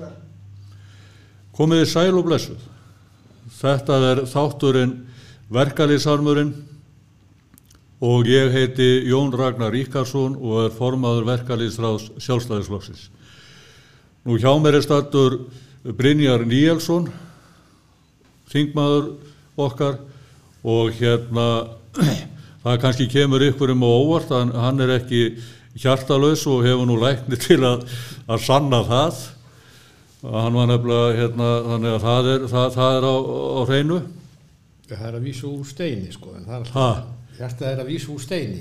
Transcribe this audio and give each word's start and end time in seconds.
svör. 0.00 0.18
Komiði 1.56 1.86
sæl 1.86 2.16
og 2.16 2.26
blessuð. 2.28 2.60
Þetta 3.60 3.96
er 4.10 4.24
þátturinn 4.30 4.98
Verkalýsarmurinn 5.50 6.52
og 8.00 8.28
ég 8.30 8.52
heiti 8.54 9.02
Jón 9.10 9.32
Ragnar 9.34 9.74
Ríkarsson 9.74 10.38
og 10.38 10.66
er 10.66 10.76
formaður 10.76 11.26
Verkalýsráðs 11.28 12.06
sjálfstæðisflokksins. 12.22 13.10
Nú 14.24 14.38
hjá 14.40 14.52
mér 14.62 14.78
er 14.78 14.86
startur 14.86 15.40
Brynjar 15.84 16.46
Níelsson, 16.46 17.08
þingmaður 18.52 19.10
okkar 19.60 19.98
og 20.64 20.94
hérna 20.96 21.46
það 22.64 22.80
kannski 22.84 23.08
kemur 23.10 23.44
ykkur 23.50 23.74
um 23.74 23.84
og 23.88 24.06
óvart, 24.06 24.32
hann 24.32 24.80
er 24.80 24.96
ekki 25.00 25.24
hjartalös 25.80 26.46
og 26.48 26.64
hefur 26.64 26.88
nú 26.88 26.96
lækni 27.00 27.36
til 27.40 27.60
að, 27.64 27.84
að 28.28 28.44
sanna 28.46 28.82
það. 28.86 29.20
Hann 30.20 30.52
var 30.52 30.66
nefnilega, 30.68 31.12
hérna, 31.16 31.46
þannig 31.64 31.94
að 31.94 32.02
það 32.04 32.26
er, 32.28 32.42
það, 32.50 32.66
það 32.74 32.96
er 32.96 33.04
á, 33.08 33.16
á 33.16 33.60
hreinu. 33.70 34.00
Það 34.90 35.06
er 35.06 35.14
að 35.16 35.24
vísa 35.24 35.46
úr 35.48 35.64
steini 35.70 36.12
sko, 36.12 36.34
er 36.36 36.68
hjartað 37.38 37.70
er 37.70 37.80
að 37.80 37.88
vísa 37.88 38.10
úr 38.12 38.20
steini. 38.20 38.60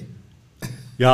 Já, 1.00 1.12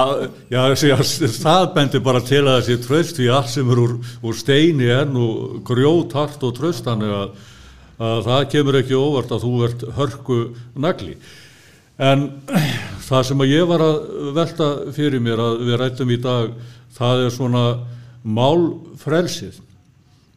já, 0.50 0.62
já, 0.82 0.96
það 1.38 1.66
bendir 1.74 2.04
bara 2.06 2.22
til 2.26 2.44
að 2.44 2.60
þessi 2.60 2.78
tröst 2.84 3.18
því 3.18 3.32
allt 3.34 3.52
sem 3.54 3.74
er 3.74 3.82
úr, 3.82 3.98
úr 4.26 4.38
steini 4.38 4.88
er 4.90 5.10
nú 5.10 5.26
grjótart 5.66 6.46
og 6.46 6.56
tröst 6.58 6.86
þannig 6.86 7.16
að, 7.18 7.36
að 7.98 8.24
það 8.30 8.48
kemur 8.54 8.80
ekki 8.84 9.02
óvart 9.02 9.34
að 9.34 9.46
þú 9.48 9.56
ert 9.66 9.90
hörku 9.98 10.40
nagli. 10.78 11.18
En 11.98 12.30
það 13.08 13.30
sem 13.32 13.46
að 13.46 13.54
ég 13.56 13.70
var 13.70 13.86
að 13.86 14.02
velta 14.38 14.72
fyrir 14.94 15.26
mér 15.26 15.42
að 15.42 15.62
við 15.66 15.82
rættum 15.82 16.14
í 16.14 16.22
dag, 16.22 16.58
það 16.98 17.28
er 17.28 17.38
svona 17.38 17.68
málfrelsið 18.26 19.62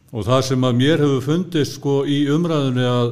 og 0.09 0.25
það 0.25 0.45
sem 0.47 0.63
að 0.65 0.77
mér 0.79 1.03
hefur 1.03 1.25
fundist 1.25 1.77
sko 1.77 2.01
í 2.09 2.23
umræðunni 2.33 2.85
að 2.89 3.09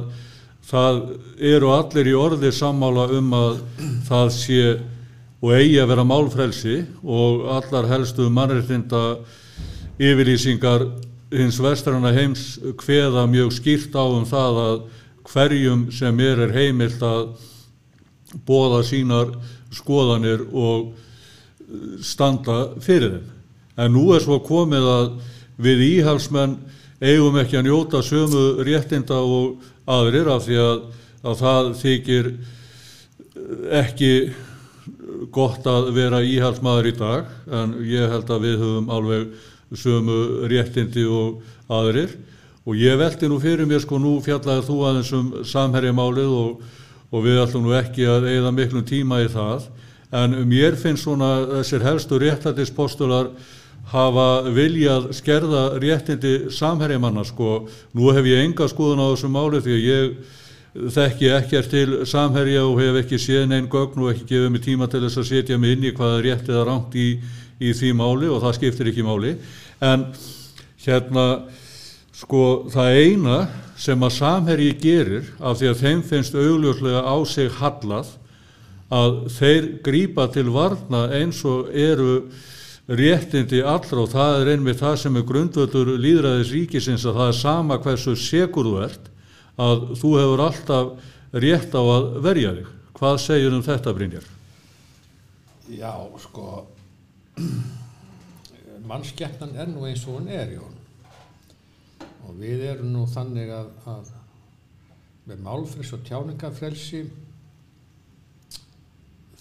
það 0.68 1.02
eru 1.50 1.72
allir 1.72 2.10
í 2.10 2.14
orði 2.18 2.52
sammála 2.52 3.08
um 3.18 3.34
að 3.38 3.60
það 4.08 4.30
sé 4.34 4.62
og 5.38 5.52
eigi 5.54 5.78
að 5.78 5.90
vera 5.92 6.06
málfrelsi 6.06 6.78
og 7.06 7.44
allar 7.54 7.86
helstu 7.92 8.26
mannreitinda 8.34 9.02
yfirlýsingar 9.98 10.88
hins 11.30 11.58
vestrana 11.62 12.10
heims 12.16 12.56
kveða 12.80 13.26
mjög 13.30 13.52
skýrt 13.58 13.94
á 13.94 14.02
um 14.02 14.26
það 14.26 14.60
að 14.64 14.78
hverjum 15.28 15.88
sem 15.92 16.20
er 16.24 16.42
er 16.46 16.54
heimilt 16.56 17.02
að 17.04 17.36
bóða 18.48 18.82
sínar 18.84 19.34
skoðanir 19.74 20.46
og 20.52 20.94
standa 22.02 22.80
fyrir 22.80 23.18
þeim. 23.18 23.26
En 23.78 23.92
nú 23.94 24.08
er 24.14 24.24
svo 24.24 24.40
komið 24.42 24.88
að 24.90 25.10
við 25.62 25.84
íhalsmenn 25.92 26.56
eigum 26.98 27.36
ekki 27.38 27.58
að 27.60 27.68
njóta 27.68 28.02
sömu 28.02 28.44
réttinda 28.66 29.20
og 29.22 29.60
aðrir 29.88 30.30
af 30.32 30.46
því 30.46 30.56
að, 30.62 30.78
að 31.22 31.42
það 31.42 31.68
þykir 31.82 32.30
ekki 33.78 34.12
gott 35.34 35.66
að 35.68 35.92
vera 35.96 36.22
íhalsmaður 36.24 36.88
í 36.90 36.94
dag 36.98 37.28
en 37.60 37.76
ég 37.86 38.10
held 38.10 38.30
að 38.32 38.44
við 38.46 38.58
höfum 38.62 38.90
alveg 38.92 39.28
sömu 39.78 40.18
réttindi 40.48 41.04
og 41.06 41.42
aðrir. 41.68 42.16
Og 42.68 42.76
ég 42.76 42.98
velti 43.00 43.28
nú 43.28 43.38
fyrir 43.40 43.68
mér 43.68 43.80
sko 43.84 44.00
nú 44.00 44.18
fjallaði 44.24 44.66
þú 44.66 44.78
aðeins 44.88 45.12
um 45.16 45.28
samherjamálið 45.48 46.34
og, 46.36 46.64
og 47.12 47.24
við 47.24 47.42
ætlum 47.44 47.68
nú 47.68 47.76
ekki 47.78 48.08
að 48.08 48.28
eigða 48.32 48.52
miklum 48.56 48.84
tíma 48.88 49.22
í 49.24 49.30
það. 49.32 49.68
En 50.18 50.34
mér 50.48 50.76
finnst 50.80 51.04
svona 51.04 51.30
þessir 51.58 51.84
helstu 51.84 52.20
réttættispostular 52.20 53.30
hafa 53.88 54.50
viljað 54.52 55.12
skerða 55.16 55.62
réttindi 55.80 56.50
samherjamanna 56.52 57.24
sko. 57.24 57.68
Nú 57.96 58.12
hef 58.12 58.26
ég 58.28 58.44
enga 58.44 58.68
skoðun 58.68 59.00
á 59.00 59.06
þessu 59.12 59.30
máli 59.32 59.62
því 59.64 59.76
að 59.76 59.86
ég 59.86 60.34
þekki 60.94 61.30
ekkert 61.32 61.70
til 61.72 62.00
samherja 62.06 62.64
og 62.66 62.80
hef 62.82 62.98
ekki 63.02 63.20
séð 63.20 63.46
neinn 63.48 63.70
gögn 63.72 64.04
og 64.04 64.12
ekki 64.12 64.26
gefið 64.28 64.50
mig 64.52 64.64
tíma 64.66 64.88
til 64.90 65.00
þess 65.06 65.22
að 65.22 65.30
setja 65.30 65.58
mig 65.58 65.76
inn 65.76 65.86
í 65.88 65.94
hvað 65.96 66.18
er 66.18 66.26
rétt 66.28 66.50
eða 66.52 66.66
rangt 66.68 66.98
í, 66.98 67.08
í 67.58 67.72
því 67.72 67.94
máli 67.96 68.28
og 68.28 68.42
það 68.44 68.58
skiptir 68.58 68.90
ekki 68.92 69.06
máli. 69.06 69.32
En 69.80 70.04
hérna 70.84 71.26
sko 72.18 72.44
það 72.72 73.00
eina 73.00 73.40
sem 73.78 74.02
að 74.02 74.16
samherji 74.18 74.70
gerir 74.82 75.32
af 75.38 75.58
því 75.60 75.70
að 75.70 75.82
þeim 75.82 76.04
finnst 76.06 76.36
augljóslega 76.36 77.02
á 77.06 77.16
sig 77.30 77.50
hallað 77.60 78.12
að 78.92 79.18
þeir 79.36 79.66
grípa 79.84 80.26
til 80.32 80.48
varna 80.52 81.06
eins 81.14 81.40
og 81.46 81.68
eru 81.72 82.22
réttindi 82.88 83.60
allra 83.60 84.00
og 84.00 84.10
það 84.14 84.40
er 84.40 84.50
einmitt 84.54 84.80
það 84.80 84.96
sem 85.02 85.16
er 85.20 85.26
grundvöldur 85.28 85.90
líðræðis 86.00 86.52
ríkisins 86.54 87.04
að 87.04 87.20
það 87.20 87.30
er 87.32 87.38
sama 87.42 87.78
hversu 87.84 88.14
segur 88.16 88.68
þú 88.70 88.74
ert 88.86 89.10
að 89.58 89.84
þú 90.00 90.12
hefur 90.16 90.42
alltaf 90.46 91.12
rétt 91.44 91.74
á 91.76 91.82
að 91.82 92.08
verja 92.24 92.54
þig. 92.56 92.74
Hvað 92.98 93.20
segir 93.22 93.54
um 93.54 93.62
þetta 93.62 93.94
Brynjar? 93.94 94.28
Já, 95.68 95.92
sko, 96.22 96.66
mannskeppnan 98.88 99.56
er 99.58 99.68
nú 99.68 99.84
eins 99.86 100.06
og 100.08 100.18
hún 100.18 100.30
er, 100.32 100.56
Jón. 100.56 100.76
Og 102.28 102.40
við 102.40 102.64
erum 102.72 102.92
nú 102.94 103.04
þannig 103.10 103.52
að, 103.52 103.68
að 103.88 104.14
með 105.28 105.44
málfrels 105.44 105.92
og 105.92 106.04
tjáningafrelsi 106.08 107.02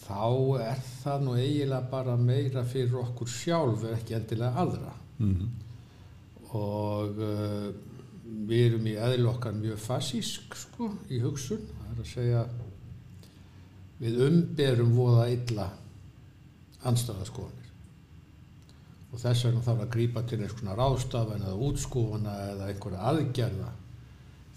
þá 0.07 0.27
er 0.63 0.81
það 1.03 1.25
nú 1.25 1.35
eiginlega 1.35 1.91
bara 1.91 2.15
meira 2.17 2.63
fyrir 2.65 2.95
okkur 3.01 3.27
sjálf 3.31 3.83
en 3.83 3.97
ekki 3.97 4.15
endilega 4.15 4.63
aðra. 4.63 4.93
Mm 5.19 5.35
-hmm. 5.35 5.49
Og 6.57 7.19
uh, 7.19 7.73
við 8.47 8.65
erum 8.65 8.87
í 8.87 8.95
eðl 8.95 9.27
okkar 9.33 9.53
mjög 9.53 9.79
fasísk 9.79 10.55
sko, 10.55 10.91
í 11.09 11.19
hugsun, 11.19 11.67
það 11.77 11.91
er 11.91 12.01
að 12.01 12.11
segja 12.13 12.47
við 13.99 14.19
umberum 14.27 14.93
voða 14.95 15.29
illa 15.33 15.69
anstæðaskoðanir 16.87 17.71
og 19.07 19.21
þess 19.21 19.45
vegna 19.47 19.63
þarf 19.65 19.83
að 19.85 19.93
grípa 19.95 20.23
til 20.27 20.39
einhvers 20.39 20.59
konar 20.59 20.77
ráðstafan 20.77 21.45
eða 21.47 21.67
útskúfana 21.69 22.33
eða 22.51 22.67
einhverja 22.71 23.05
aðgerða 23.11 23.69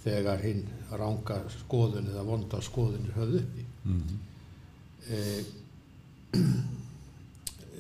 þegar 0.03 0.43
hinn 0.45 0.65
ranga 0.91 1.39
skoðun 1.55 2.11
eða 2.11 2.27
vonda 2.27 2.61
skoðun 2.65 3.09
er 3.09 3.19
höfð 3.21 3.43
uppi 3.43 3.67
Mm 3.81 3.97
-hmm. 3.97 4.17
E, 5.09 5.21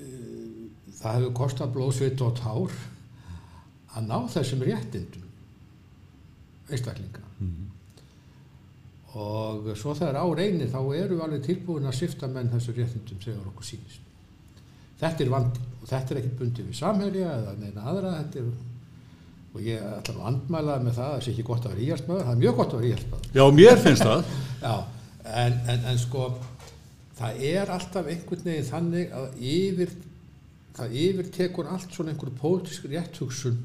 e, 0.00 0.04
það 1.00 1.16
hefur 1.16 1.34
kostað 1.41 1.75
blóðsvit 1.76 2.25
og 2.26 2.36
tár 2.38 2.76
að 3.97 4.06
ná 4.06 4.19
þessum 4.36 4.62
réttindum 4.69 5.26
einstaklinga 6.70 7.26
Mm 7.41 7.48
-hmm. 7.48 9.19
og 9.19 9.76
svo 9.76 9.94
þegar 9.94 10.16
á 10.20 10.26
reynir 10.36 10.69
þá 10.69 10.80
eru 10.94 11.14
við 11.16 11.22
alveg 11.25 11.42
tilbúin 11.42 11.86
að 11.86 11.94
sifta 11.97 12.26
menn 12.28 12.50
þessu 12.53 12.72
réttindum 12.76 13.19
þegar 13.25 13.47
okkur 13.48 13.64
sýnist 13.64 14.00
þetta 15.00 15.25
er 15.25 15.30
vandi 15.30 15.60
og 15.82 15.88
þetta 15.88 16.14
er 16.14 16.20
ekki 16.20 16.38
bundið 16.38 16.66
við 16.69 16.76
samhælja 16.76 17.32
eða 17.38 17.54
neina 17.60 17.80
aðra 17.82 18.12
þetta 18.19 18.38
er 18.38 18.44
og 19.50 19.62
ég 19.66 19.82
ætla 19.82 20.14
að 20.14 20.26
andmæla 20.30 20.78
með 20.84 20.94
það 20.98 21.06
að 21.09 21.14
það 21.16 21.25
sé 21.25 21.32
ekki 21.32 21.47
gott 21.48 21.64
að 21.66 21.72
vera 21.72 21.84
íhjálpsmaður 21.84 22.26
það 22.26 22.32
er 22.34 22.42
mjög 22.44 22.56
gott 22.60 22.75
að 22.75 22.80
vera 22.80 22.91
íhjálpsmaður 22.91 23.38
Já, 23.38 23.44
mér 23.59 23.80
finnst 23.84 24.04
það. 24.06 24.25
Já, 24.66 24.75
en, 25.42 25.56
en, 25.72 25.86
en 25.91 25.98
sko 25.98 26.26
það 27.20 27.42
er 27.50 27.72
alltaf 27.76 28.10
einhvern 28.10 28.47
veginn 28.48 28.69
þannig 28.69 29.14
að 29.16 29.42
yfir 29.53 29.94
það 30.76 30.98
yfir 31.04 31.32
tekur 31.36 31.70
allt 31.70 31.94
svona 31.94 32.14
einhverju 32.14 32.38
pólitísk 32.41 32.86
rétthugsun 32.91 33.58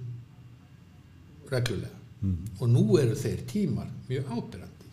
reglulega. 1.52 2.02
Mm. 2.26 2.38
og 2.60 2.70
nú 2.72 2.84
eru 2.98 3.14
þeir 3.20 3.42
tímar 3.46 3.90
mjög 4.08 4.30
ábyrrandi 4.32 4.88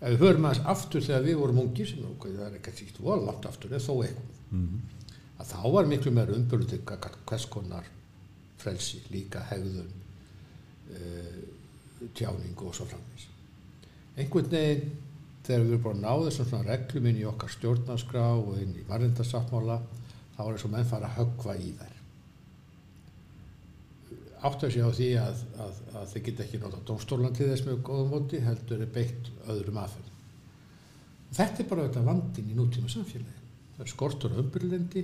ef 0.00 0.08
við 0.10 0.22
höfum 0.22 0.48
aðeins 0.48 0.68
aftur 0.72 1.04
þegar 1.04 1.26
við 1.26 1.36
vorum 1.42 1.60
ungir 1.62 1.86
sem 1.86 2.06
ok, 2.08 2.24
það 2.32 2.46
er 2.46 2.56
ekkert 2.58 2.80
síkt 2.80 3.00
voru 3.04 3.26
langt 3.28 3.46
aftur 3.46 3.74
en 3.76 3.84
þó 3.84 3.92
eitthvað 4.00 4.32
Mm 4.46 4.80
að 5.36 5.52
þá 5.52 5.62
var 5.74 5.88
miklu 5.88 6.12
umbyrðu 6.12 6.68
til 6.70 6.82
hvers 7.28 7.46
konar 7.52 7.88
frelsi, 8.60 9.02
líka 9.12 9.42
hegðun 9.50 9.90
uh, 10.96 11.40
tjáning 12.16 12.56
og 12.56 12.74
svo 12.76 12.86
framvís 12.88 13.28
einhvern 14.16 14.48
veginn 14.52 14.94
þegar 15.46 15.64
við 15.64 15.74
erum 15.74 15.84
bara 15.84 15.96
að 15.96 16.02
ná 16.04 16.24
þessum 16.26 16.48
svona 16.50 16.70
reglum 16.70 17.10
inn 17.10 17.20
í 17.20 17.28
okkar 17.30 17.52
stjórnarskrá 17.54 18.24
og 18.38 18.56
inn 18.62 18.74
í 18.76 18.86
varðindarsáttmála 18.88 19.78
þá 20.36 20.40
er 20.46 20.50
þess 20.56 20.68
að 20.68 20.74
menn 20.74 20.90
fara 20.90 21.10
að 21.10 21.16
höggva 21.20 21.56
í 21.56 21.70
þær. 21.78 21.94
Áttu 24.46 24.66
að 24.66 24.74
segja 24.74 24.90
á 24.90 24.96
því 24.98 25.08
að, 25.22 25.46
að, 25.64 25.80
að 25.96 26.10
þeir 26.12 26.26
geta 26.28 26.44
ekki 26.44 26.60
nota 26.62 26.82
dómstólan 26.90 27.38
til 27.38 27.48
þess 27.50 27.66
með 27.66 27.80
góðum 27.88 28.12
móti 28.12 28.42
heldur 28.44 28.84
er 28.84 28.92
beitt 28.98 29.32
öðrum 29.46 29.80
aðferð 29.82 30.12
þetta 31.36 31.62
er 31.62 31.70
bara 31.70 31.86
þetta 31.86 32.04
vandin 32.06 32.50
í 32.50 32.56
nútíma 32.56 32.90
samfélagi. 32.90 33.44
Það 33.76 33.84
er 33.84 33.92
skortur 33.92 34.36
umbyrlendi 34.40 35.02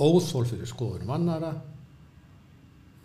óþól 0.00 0.46
fyrir 0.48 0.68
skoðunum 0.68 1.12
annara 1.14 1.52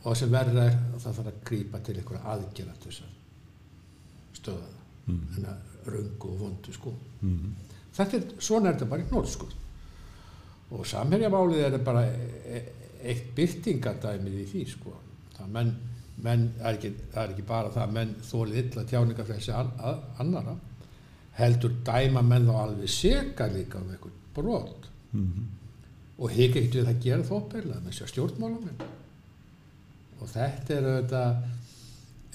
og 0.01 0.07
það 0.07 0.17
sem 0.21 0.33
verða 0.33 0.65
er 0.69 0.75
að 0.77 0.99
það 1.03 1.19
þarf 1.19 1.31
að 1.31 1.39
grípa 1.49 1.81
til 1.83 1.95
einhverja 1.99 2.33
aðgerða 2.33 2.75
til 2.81 2.91
þess 2.91 3.05
að 3.05 4.39
stöða 4.39 4.65
það. 4.65 4.81
Mm. 5.05 5.25
en 5.37 5.47
að 5.51 5.73
röngu 5.87 6.31
og 6.31 6.39
vondu 6.39 6.73
sko. 6.73 6.93
Mm 7.21 7.37
-hmm. 7.37 7.73
þetta 7.93 8.17
er, 8.17 8.23
svona 8.39 8.69
er 8.69 8.73
þetta 8.73 8.89
bara 8.89 9.01
í 9.01 9.11
nórskur 9.11 9.53
og 10.71 10.87
samherjamálið 10.87 11.73
er 11.73 11.77
bara 11.77 12.05
e 12.05 12.63
eitt 13.05 13.35
byrtingadæmið 13.35 14.39
í 14.41 14.45
því 14.49 14.67
sko. 14.69 14.93
Það 15.37 15.47
menn 15.47 15.75
menn, 16.23 16.47
það 16.59 16.69
er 16.69 16.77
ekki, 16.77 16.91
það 17.13 17.23
er 17.23 17.33
ekki 17.33 17.47
bara 17.47 17.71
það 17.73 17.83
að 17.83 17.95
menn 17.97 18.15
þólið 18.23 18.59
illa 18.61 18.83
tjáningafrelsi 18.89 19.55
annara 20.23 20.55
heldur 21.35 21.73
dæma 21.85 22.21
menn 22.23 22.47
þá 22.47 22.59
alveg 22.61 22.91
seka 22.91 23.47
líka 23.51 23.81
um 23.81 23.89
einhvern 23.91 24.21
brot. 24.35 24.87
Og 26.15 26.31
hika 26.31 26.59
ekkert 26.59 26.75
við 26.79 26.91
að 26.91 27.01
gera 27.03 27.27
þóperlega 27.27 27.81
með 27.83 27.97
sér 27.97 28.11
stjórnmálamenn. 28.13 28.85
Og 30.21 30.29
þetta 30.31 30.77
er 30.77 30.87
auðvitað 30.91 31.35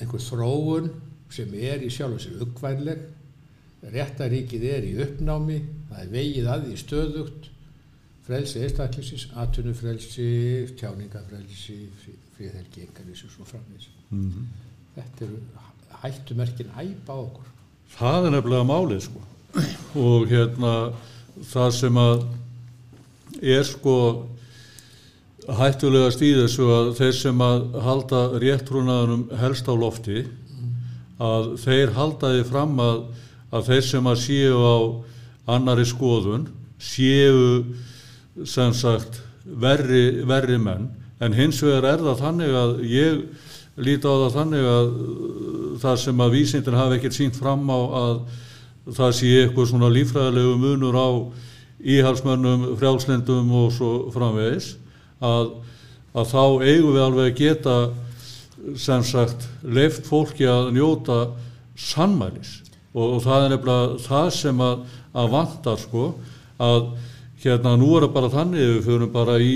einhver 0.00 0.26
þróun 0.26 0.90
sem 1.32 1.54
er 1.54 1.84
í 1.86 1.90
sjálf 1.92 2.18
og 2.18 2.20
sér 2.24 2.44
uggvænleg 2.44 3.06
réttaríkið 3.80 4.66
er 4.70 4.88
í 4.88 4.96
uppnámi 5.06 5.60
það 5.90 6.02
er 6.04 6.10
vegið 6.14 6.50
að 6.52 6.66
því 6.66 6.80
stöðugt. 6.84 7.48
Frelsi 8.30 8.60
einstaklisins, 8.62 9.28
atvinnufrelsi 9.42 10.26
tjáningafrelsi 10.78 11.78
fríðhelgi 12.36 12.84
engarins 12.86 13.24
og 13.26 13.32
svo 13.32 13.46
framvís 13.48 13.88
þetta 14.94 15.26
eru 15.26 15.38
hættumerkin 16.00 16.72
æpa 16.78 17.14
okkur. 17.14 17.46
Það 17.96 18.26
er 18.26 18.34
nefnilega 18.36 18.66
málið 18.68 19.06
sko. 19.06 19.22
Og 20.00 20.28
hérna 20.30 20.74
það 21.50 21.70
sem 21.76 21.98
að 22.00 22.26
er 23.40 23.64
sko 23.66 23.96
hættulega 25.60 26.12
stíð 26.14 26.44
þessu 26.44 26.68
að 26.74 26.92
þeir 27.00 27.16
sem 27.18 27.42
að 27.42 27.64
halda 27.86 28.20
réttrúnaðunum 28.42 29.24
helst 29.40 29.70
á 29.70 29.74
lofti 29.74 30.22
að 31.20 31.50
þeir 31.64 31.94
halda 31.96 32.32
því 32.36 32.44
fram 32.48 32.78
að, 32.84 33.00
að 33.50 33.70
þeir 33.70 33.86
sem 33.86 34.10
að 34.10 34.20
séu 34.24 34.58
á 34.62 34.78
annari 35.50 35.86
skoðun 35.88 36.48
séu 36.80 37.64
sem 38.46 38.72
sagt 38.74 39.20
verri, 39.44 40.22
verri 40.26 40.58
menn. 40.60 40.88
En 41.20 41.34
hins 41.36 41.60
vegar 41.62 41.88
er 41.90 42.04
það 42.04 42.22
þannig 42.22 42.54
að 42.56 42.76
ég 42.88 43.18
líti 43.80 44.08
á 44.08 44.14
það 44.14 44.36
þannig 44.36 44.68
að 44.68 44.86
uh, 44.90 45.64
það 45.82 45.98
sem 46.04 46.22
að 46.24 46.36
vísindin 46.36 46.78
hafi 46.78 46.98
ekkert 46.98 47.16
sínt 47.16 47.38
fram 47.38 47.64
á 47.68 47.80
að 48.00 48.14
það 48.96 49.16
sé 49.18 49.32
eitthvað 49.42 49.70
svona 49.70 49.90
lífræðilegu 49.92 50.54
munur 50.60 50.96
á 50.96 51.08
íhalsmönnum, 51.80 52.64
frjálslendum 52.80 53.52
og 53.56 53.70
svo 53.72 53.90
framvegis 54.12 54.74
að, 55.24 55.52
að 56.12 56.32
þá 56.32 56.42
eigum 56.64 56.96
við 56.96 57.04
alveg 57.04 57.30
að 57.30 57.38
geta 57.38 57.76
sem 58.80 59.04
sagt 59.06 59.46
leift 59.64 60.08
fólki 60.08 60.48
að 60.48 60.74
njóta 60.76 61.20
sannmælis 61.80 62.58
og, 62.94 63.04
og 63.04 63.22
það 63.24 63.44
er 63.44 63.54
nefnilega 63.54 64.02
það 64.06 64.28
sem 64.38 64.64
að, 64.66 64.82
að 65.14 65.32
vantar 65.36 65.80
sko 65.80 66.08
að 66.60 66.90
hérna 67.44 67.76
nú 67.80 67.94
er 67.96 68.06
það 68.06 68.14
bara 68.18 68.34
þannig 68.34 68.66
ef 68.66 68.74
við 68.74 68.86
förum 68.88 69.14
bara 69.14 69.38
í, 69.40 69.54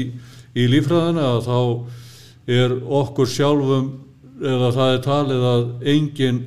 í 0.55 0.67
lífræðina 0.73 1.29
að 1.35 1.49
þá 1.49 1.61
er 2.55 2.77
okkur 3.03 3.31
sjálfum 3.31 3.93
eða 4.45 4.71
það 4.75 4.95
er 4.95 5.05
talið 5.05 5.47
að 5.51 5.65
enginn 5.95 6.41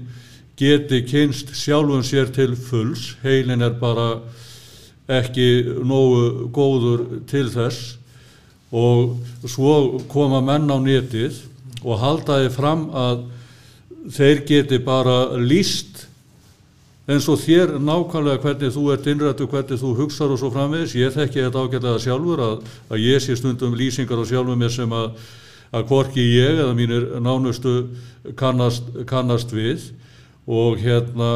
geti 0.57 1.03
kynst 1.05 1.53
sjálfum 1.57 2.03
sér 2.05 2.31
til 2.33 2.55
fulls, 2.57 3.13
heilin 3.23 3.61
er 3.61 3.77
bara 3.77 4.17
ekki 5.07 5.77
nógu 5.87 6.49
góður 6.53 7.05
til 7.29 7.47
þess. 7.53 7.95
Og 8.75 9.47
svo 9.47 10.01
koma 10.11 10.41
menn 10.43 10.67
á 10.67 10.77
netið 10.81 11.37
og 11.85 12.01
halda 12.01 12.41
þið 12.41 12.55
fram 12.57 12.87
að 12.91 13.21
þeir 14.17 14.41
geti 14.49 14.79
bara 14.83 15.37
líst 15.39 16.07
eins 17.07 17.27
og 17.31 17.39
þér 17.39 17.77
nákvæmlega 17.79 18.41
hvernig 18.43 18.73
þú 18.75 18.81
ert 18.91 19.05
innrættu, 19.07 19.47
hvernig 19.47 19.79
þú 19.79 19.93
hugsar 19.95 20.33
og 20.33 20.41
svo 20.41 20.49
framvegis, 20.51 20.95
ég 20.99 21.13
þekki 21.15 21.45
þetta 21.45 21.63
ágætlega 21.63 22.01
sjálfur 22.03 22.43
að, 22.43 22.65
að 22.91 23.05
ég 23.05 23.23
sé 23.23 23.37
stundum 23.39 23.77
lýsingar 23.79 24.19
á 24.19 24.25
sjálfum 24.27 24.59
mér 24.59 24.73
sem 24.75 24.91
að, 24.91 25.21
að 25.71 25.87
hvorki 25.87 26.25
ég 26.25 26.59
eða 26.65 26.75
mínir 26.75 27.07
nánustu 27.23 27.77
kannast, 28.39 28.91
kannast 29.07 29.55
við. 29.55 29.87
Og 30.47 30.79
hérna 30.83 31.31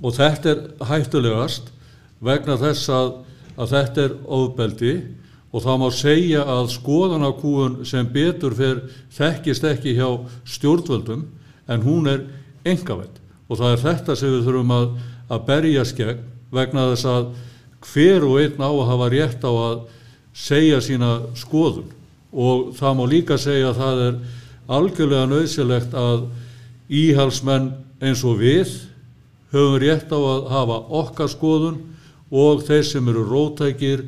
og 0.00 0.14
þetta 0.14 0.54
er 0.54 0.62
hættulegast 0.86 1.72
vegna 2.22 2.56
þess 2.60 2.94
að, 2.94 3.14
að 3.58 3.74
þetta 3.74 4.04
er 4.06 4.18
ofbeldi. 4.38 4.96
Og 5.50 5.64
þá 5.64 5.72
má 5.82 5.88
segja 5.90 6.44
að 6.46 6.68
skoðanakúun 6.76 7.80
sem 7.90 8.06
betur 8.06 8.54
fer 8.54 8.84
þekkist 9.16 9.66
ekki 9.66 9.96
hjá 9.98 10.06
stjórnvöldum 10.46 11.26
en 11.66 11.82
hún 11.82 12.06
er 12.06 12.28
engaveld 12.62 13.19
og 13.50 13.58
það 13.58 13.72
er 13.74 13.80
þetta 13.84 14.16
sem 14.16 14.34
við 14.34 14.44
þurfum 14.46 14.74
að, 14.76 14.90
að 15.30 15.46
berja 15.48 15.86
skegn 15.88 16.20
vegna 16.54 16.90
þess 16.92 17.08
að 17.10 17.30
hver 17.90 18.26
og 18.28 18.36
einn 18.42 18.62
á 18.62 18.70
að 18.70 18.86
hafa 18.90 19.08
rétt 19.10 19.46
á 19.46 19.52
að 19.52 19.80
segja 20.36 20.78
sína 20.84 21.10
skoðun. 21.38 21.88
Og 22.30 22.70
það 22.78 22.96
má 22.98 23.04
líka 23.10 23.38
segja 23.40 23.72
að 23.72 23.80
það 23.80 24.02
er 24.04 24.20
algjörlega 24.70 25.30
nöðsilegt 25.30 25.96
að 25.98 26.28
íhalsmenn 26.90 27.72
eins 28.02 28.22
og 28.26 28.38
við 28.38 28.76
höfum 29.50 29.78
rétt 29.82 30.12
á 30.14 30.18
að 30.18 30.48
hafa 30.54 30.78
okkar 31.00 31.30
skoðun 31.30 31.80
og 32.30 32.62
þeir 32.66 32.86
sem 32.86 33.08
eru 33.10 33.24
rótækir 33.26 34.04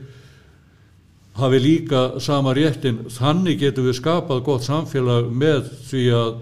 hafi 1.39 1.59
líka 1.59 2.21
sama 2.23 2.55
réttin 2.55 3.03
þannig 3.11 3.59
getum 3.63 3.89
við 3.89 3.99
skapað 3.99 4.45
gott 4.47 4.67
samfélag 4.67 5.31
með 5.33 5.71
því 5.89 6.05
að 6.15 6.35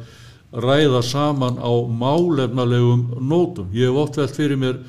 ræða 0.52 1.02
saman 1.06 1.58
á 1.62 1.70
málefnalegum 1.86 3.04
nótum. 3.22 3.68
Ég 3.72 3.90
hef 3.90 4.00
oft 4.02 4.16
velt 4.18 4.34
fyrir 4.36 4.58
mér 4.58 4.80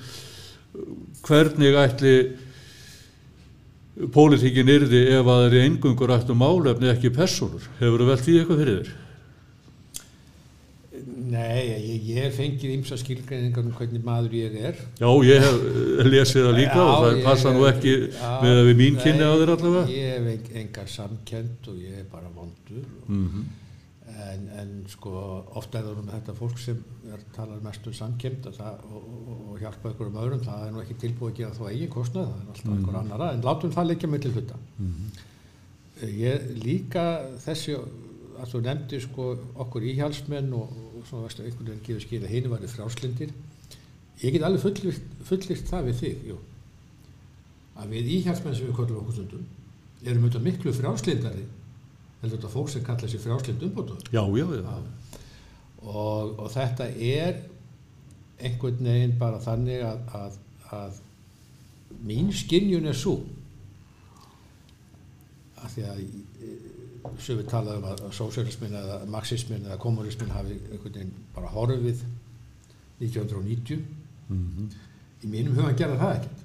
hvernig 1.27 1.75
ætli 1.77 2.15
pólitíkin 4.15 4.71
yrði 4.71 5.03
ef 5.17 5.27
að 5.27 5.29
það 5.29 5.45
er 5.49 5.59
engungur 5.65 6.13
ættu 6.15 6.33
málefni 6.37 6.89
ekki 6.89 7.11
personur. 7.13 7.67
Hefur 7.79 8.01
þú 8.01 8.09
velt 8.09 8.25
því 8.25 8.39
eitthvað 8.39 8.61
fyrir 8.63 8.81
þér? 8.81 8.97
Nei, 11.31 11.61
ég, 11.63 12.01
ég 12.11 12.25
hef 12.25 12.35
fengið 12.41 12.73
ymsa 12.75 12.97
skilgreiningar 12.99 13.63
um 13.63 13.71
hvernig 13.77 14.03
maður 14.03 14.33
ég 14.35 14.57
er. 14.71 14.81
Já, 14.99 15.07
ég 15.25 15.45
hef 15.45 16.09
lesið 16.09 16.47
það 16.47 16.57
líka 16.57 16.75
Já, 16.81 16.83
og 16.89 17.05
það 17.05 17.21
passa 17.25 17.53
nú 17.55 17.63
ekki 17.69 17.93
Já, 18.09 18.31
með 18.43 18.57
að 18.59 18.67
við 18.67 18.77
mín 18.81 18.99
kynni 18.99 19.23
á 19.29 19.33
þér 19.39 19.53
allavega. 19.55 19.85
Ég 19.93 20.11
hef 20.17 20.27
en- 20.33 20.59
enga 20.65 20.85
samkend 20.91 21.69
og 21.71 21.77
ég 21.79 22.01
er 22.01 22.07
bara 22.11 22.29
vondur. 22.35 22.85
Mm 23.07 23.45
En, 24.11 24.41
en 24.59 24.71
sko, 24.91 25.11
ofta 25.55 25.79
er 25.79 25.85
það 25.87 25.99
með 26.03 26.15
þetta 26.17 26.33
fólk 26.35 26.57
sem 26.59 26.79
er, 27.13 27.21
talar 27.35 27.61
mest 27.63 27.85
um 27.87 27.93
samkend 27.95 28.47
og, 28.49 28.57
og, 28.91 29.05
og, 29.31 29.53
hjálpa 29.61 29.91
ykkur 29.93 30.09
um 30.09 30.17
öðrum, 30.19 30.41
það 30.45 30.65
er 30.65 30.73
nú 30.75 30.81
ekki 30.83 30.97
tilbúið 31.03 31.31
að 31.31 31.37
gera 31.37 31.55
þá 31.57 31.63
eigin 31.69 31.91
kostnað, 31.93 32.27
það 32.31 32.41
er 32.41 32.49
alltaf 32.51 32.65
Mhm. 32.71 32.81
ykkur 32.81 32.97
annara, 33.01 33.29
en 33.33 33.45
látum 33.45 33.71
það 33.75 33.87
leikja 33.91 34.09
með 34.11 34.21
til 34.25 34.31
hluta. 34.35 34.57
Ég 36.01 36.47
líka 36.65 37.05
þessi, 37.45 37.77
að 38.41 38.51
þú 38.51 38.61
nefndi 38.65 38.99
sko 39.05 39.27
okkur 39.65 39.87
íhjálpsmenn 39.93 40.53
og, 40.57 40.75
og 40.97 41.07
svona 41.07 41.27
veistu 41.27 41.43
einhvern 41.45 41.71
veginn 41.71 41.85
gefur 41.85 42.05
skil 42.07 42.21
að 42.25 42.33
hinn 42.35 42.49
var 42.49 42.67
frjálslindir. 42.75 43.33
Ég 44.21 44.33
get 44.33 44.43
alveg 44.43 44.61
fullirt, 45.29 45.65
það 45.69 45.87
við 45.89 45.99
þig, 46.01 46.27
jú. 46.31 46.37
Að 47.79 47.95
við 47.95 48.11
íhjálpsmenn 48.17 48.55
sem 48.57 48.67
við 48.67 48.75
kollum 48.75 49.01
okkur 49.03 49.13
stundum 49.13 49.45
erum 50.01 50.23
auðvitað 50.25 50.45
miklu 50.47 50.73
frjálslindari 50.73 51.43
heldur 52.21 52.37
þetta 52.37 52.51
fólk 52.53 52.69
sem 52.69 52.85
kallar 52.85 53.11
sér 53.11 53.23
frjálslind 53.23 53.65
umbótuður. 53.67 54.11
Já, 54.13 54.23
já, 54.37 54.45
já. 54.57 54.75
Og, 55.81 56.39
og 56.39 56.51
þetta 56.53 56.87
er 56.91 57.39
einhvern 58.41 58.85
veginn 58.85 59.17
bara 59.21 59.41
þannig 59.41 59.85
að, 59.85 60.03
að, 60.17 60.37
að 60.77 60.99
mín 62.05 62.29
skinnjun 62.33 62.89
er 62.89 62.97
svo 62.97 63.17
að 65.61 65.73
því 65.75 65.87
að 65.89 66.05
sem 67.21 67.37
við 67.37 67.49
talaðum 67.49 67.89
að 67.89 68.05
sósialismin 68.13 68.77
eða 68.77 69.01
marxismin 69.09 69.65
eða 69.65 69.81
kommunismin 69.81 70.31
hafi 70.33 70.57
einhvern 70.71 70.95
veginn 70.95 71.13
bara 71.35 71.51
horfið 71.53 72.05
1990 73.01 73.83
Mm 74.31 74.69
í 75.21 75.29
mínum 75.29 75.57
hugan 75.57 75.77
gerði 75.77 75.99
það 76.01 76.15
ekkert 76.17 76.39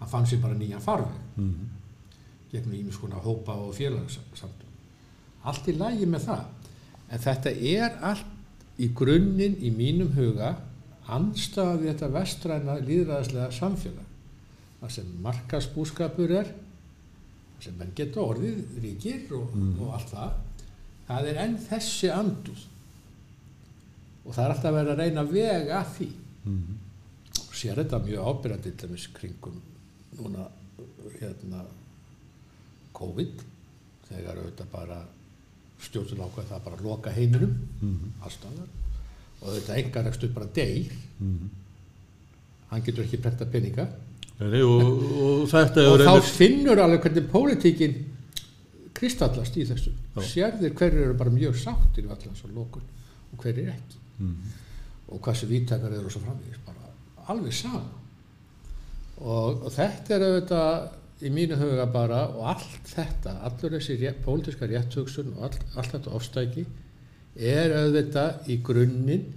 hann 0.00 0.10
fann 0.10 0.24
sér 0.26 0.40
bara 0.42 0.58
nýjan 0.58 0.82
farveg 0.82 1.18
-hmm. 1.36 1.68
Gegnum 2.52 2.76
ímiskona 2.76 3.20
hópa 3.24 3.56
og 3.56 3.74
félagsamtum. 3.76 4.68
Allt 5.48 5.68
í 5.68 5.76
lægi 5.76 6.08
með 6.08 6.28
það. 6.28 6.44
En 7.12 7.22
þetta 7.22 7.52
er 7.52 7.96
allt 8.12 8.80
í 8.80 8.88
grunninn 8.96 9.58
í 9.60 9.72
mínum 9.74 10.12
huga 10.16 10.54
anstaði 11.12 11.90
þetta 11.90 12.10
vestræna 12.14 12.76
líðræðislega 12.82 13.50
samfélag. 13.56 14.08
Það 14.80 14.94
sem 14.96 15.10
markasbúskapur 15.24 16.34
er, 16.40 16.52
sem 17.62 17.74
menn 17.78 17.92
geta 17.96 18.22
orðið, 18.22 18.62
ríkir 18.82 19.34
og, 19.38 19.52
og 19.78 19.92
allt 19.96 20.12
það, 20.12 20.38
það 21.08 21.28
er 21.30 21.42
enn 21.44 21.58
þessi 21.62 22.10
anduð. 22.14 22.64
Og 24.22 24.34
það 24.34 24.44
er 24.44 24.54
alltaf 24.54 24.76
verið 24.78 24.92
að 24.94 25.02
reyna 25.02 25.26
vega 25.28 25.78
að 25.80 25.92
því. 25.98 26.08
Og 27.42 27.54
sér 27.58 27.78
þetta 27.82 28.02
mjög 28.02 28.28
ábyrjandi 28.30 28.72
til 28.72 28.88
dæmis 28.88 29.06
kringum 29.14 29.60
núna 30.18 30.48
hérna 31.18 31.62
COVID 33.02 33.42
þegar 34.08 34.38
auðvitað 34.38 34.70
bara 34.72 35.00
stjórnum 35.82 36.22
ákveð 36.28 36.48
það 36.52 36.64
bara 36.68 36.78
að 36.78 36.84
loka 36.86 37.10
heiminum 37.16 37.52
Mhm. 37.80 38.12
allstaðar 38.22 38.70
og 39.42 39.48
auðvitað 39.48 39.78
engar 39.82 40.08
ekstu 40.12 40.32
bara 40.34 40.46
deyr. 40.54 40.92
Mhm. 41.18 41.50
hann 42.70 42.82
getur 42.82 43.04
ekki 43.04 43.18
prenta 43.20 43.44
peninga. 43.44 43.84
Nei, 44.40 44.62
og, 44.62 44.80
og 44.80 45.42
og 45.42 45.48
hefur 45.50 46.04
þá 46.06 46.22
finnur 46.24 46.78
alveg 46.80 47.02
hvernig 47.04 47.26
pólitíkin 47.30 47.96
kristallast 48.94 49.56
í 49.60 49.66
þessu. 49.68 49.92
Sérðir 50.16 50.72
hverju 50.78 51.02
eru 51.04 51.14
bara 51.18 51.30
mjög 51.30 51.58
sáttir 51.60 52.06
við 52.06 52.14
allan 52.14 52.38
svo 52.38 52.48
lókun 52.48 52.82
og 53.32 53.38
hverju 53.44 53.68
ekki. 53.68 53.98
Mm. 54.20 54.36
og 55.12 55.20
hvað 55.20 55.36
sem 55.36 55.48
víttakar 55.50 55.92
eru 55.92 56.06
og 56.08 56.12
svo 56.14 56.20
framvegis. 56.24 56.60
Bara 56.64 57.28
alveg 57.28 57.52
og, 59.20 59.64
og 59.66 59.72
þetta 59.74 60.14
er 60.16 60.24
auðvitað 60.26 61.01
í 61.22 61.30
mínu 61.30 61.58
huga 61.60 61.86
bara 61.92 62.22
og 62.32 62.48
allt 62.54 62.88
þetta, 62.90 63.36
allur 63.46 63.76
þessi 63.76 63.98
rétt, 64.00 64.22
pólitíska 64.24 64.68
rétthugsun 64.70 65.34
og 65.36 65.46
allt, 65.48 65.60
allt 65.76 65.94
þetta 65.94 66.16
ofstæki 66.18 66.64
er 67.36 67.74
auðvitað 67.78 68.50
í 68.52 68.58
grunninn 68.66 69.28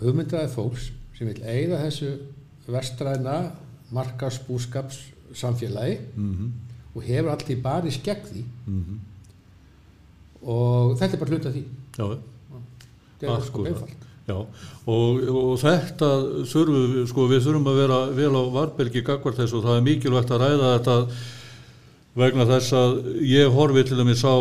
hugmyndraði 0.00 0.52
fólks 0.54 0.90
sem 1.16 1.30
vil 1.30 1.40
eigða 1.44 1.84
þessu 1.84 2.10
vestræna 2.70 3.38
markasbúskaps 3.94 5.04
samfélagi 5.34 5.98
Mm 6.16 6.50
og 6.94 7.04
hefur 7.06 7.30
allt 7.30 7.50
í 7.52 7.54
bara 7.62 7.86
í 7.86 7.92
skegg 7.94 8.24
því. 8.26 8.40
-hmm. 8.66 8.98
og 10.42 10.98
þetta 10.98 11.14
er 11.14 11.20
bara 11.20 11.30
hluta 11.30 11.52
því. 11.54 11.64
Já, 11.98 12.18
þetta 13.20 13.36
er 13.36 13.44
sko. 13.46 13.66
einfalt 13.66 14.09
já, 14.28 14.36
og, 14.36 15.22
og 15.30 15.52
þetta 15.60 16.10
þurfum 16.50 16.80
við, 16.94 17.04
sko, 17.10 17.28
við 17.30 17.44
þurfum 17.46 17.70
að 17.72 17.80
vera 17.84 18.00
vel 18.16 18.32
á 18.36 18.42
varbergi 18.56 19.04
gagvart 19.06 19.40
þessu 19.40 19.60
og 19.60 19.68
það 19.68 19.78
er 19.78 19.86
mikilvægt 19.88 20.34
að 20.34 20.44
ræða 20.44 20.72
þetta 20.74 20.98
vegna 22.20 22.46
þess 22.48 22.76
að 22.76 22.98
ég 23.30 23.54
horfi 23.54 23.86
til 23.86 24.00
dæmis 24.00 24.26
á 24.26 24.36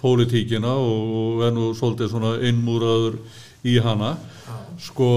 pólitíkina 0.00 0.72
og, 0.80 1.14
og 1.20 1.44
er 1.44 1.54
nú 1.56 1.70
svolítið 1.76 2.12
svona 2.12 2.36
innmúraður 2.48 3.18
í 3.68 3.76
hana. 3.84 4.14
Sko 4.80 5.10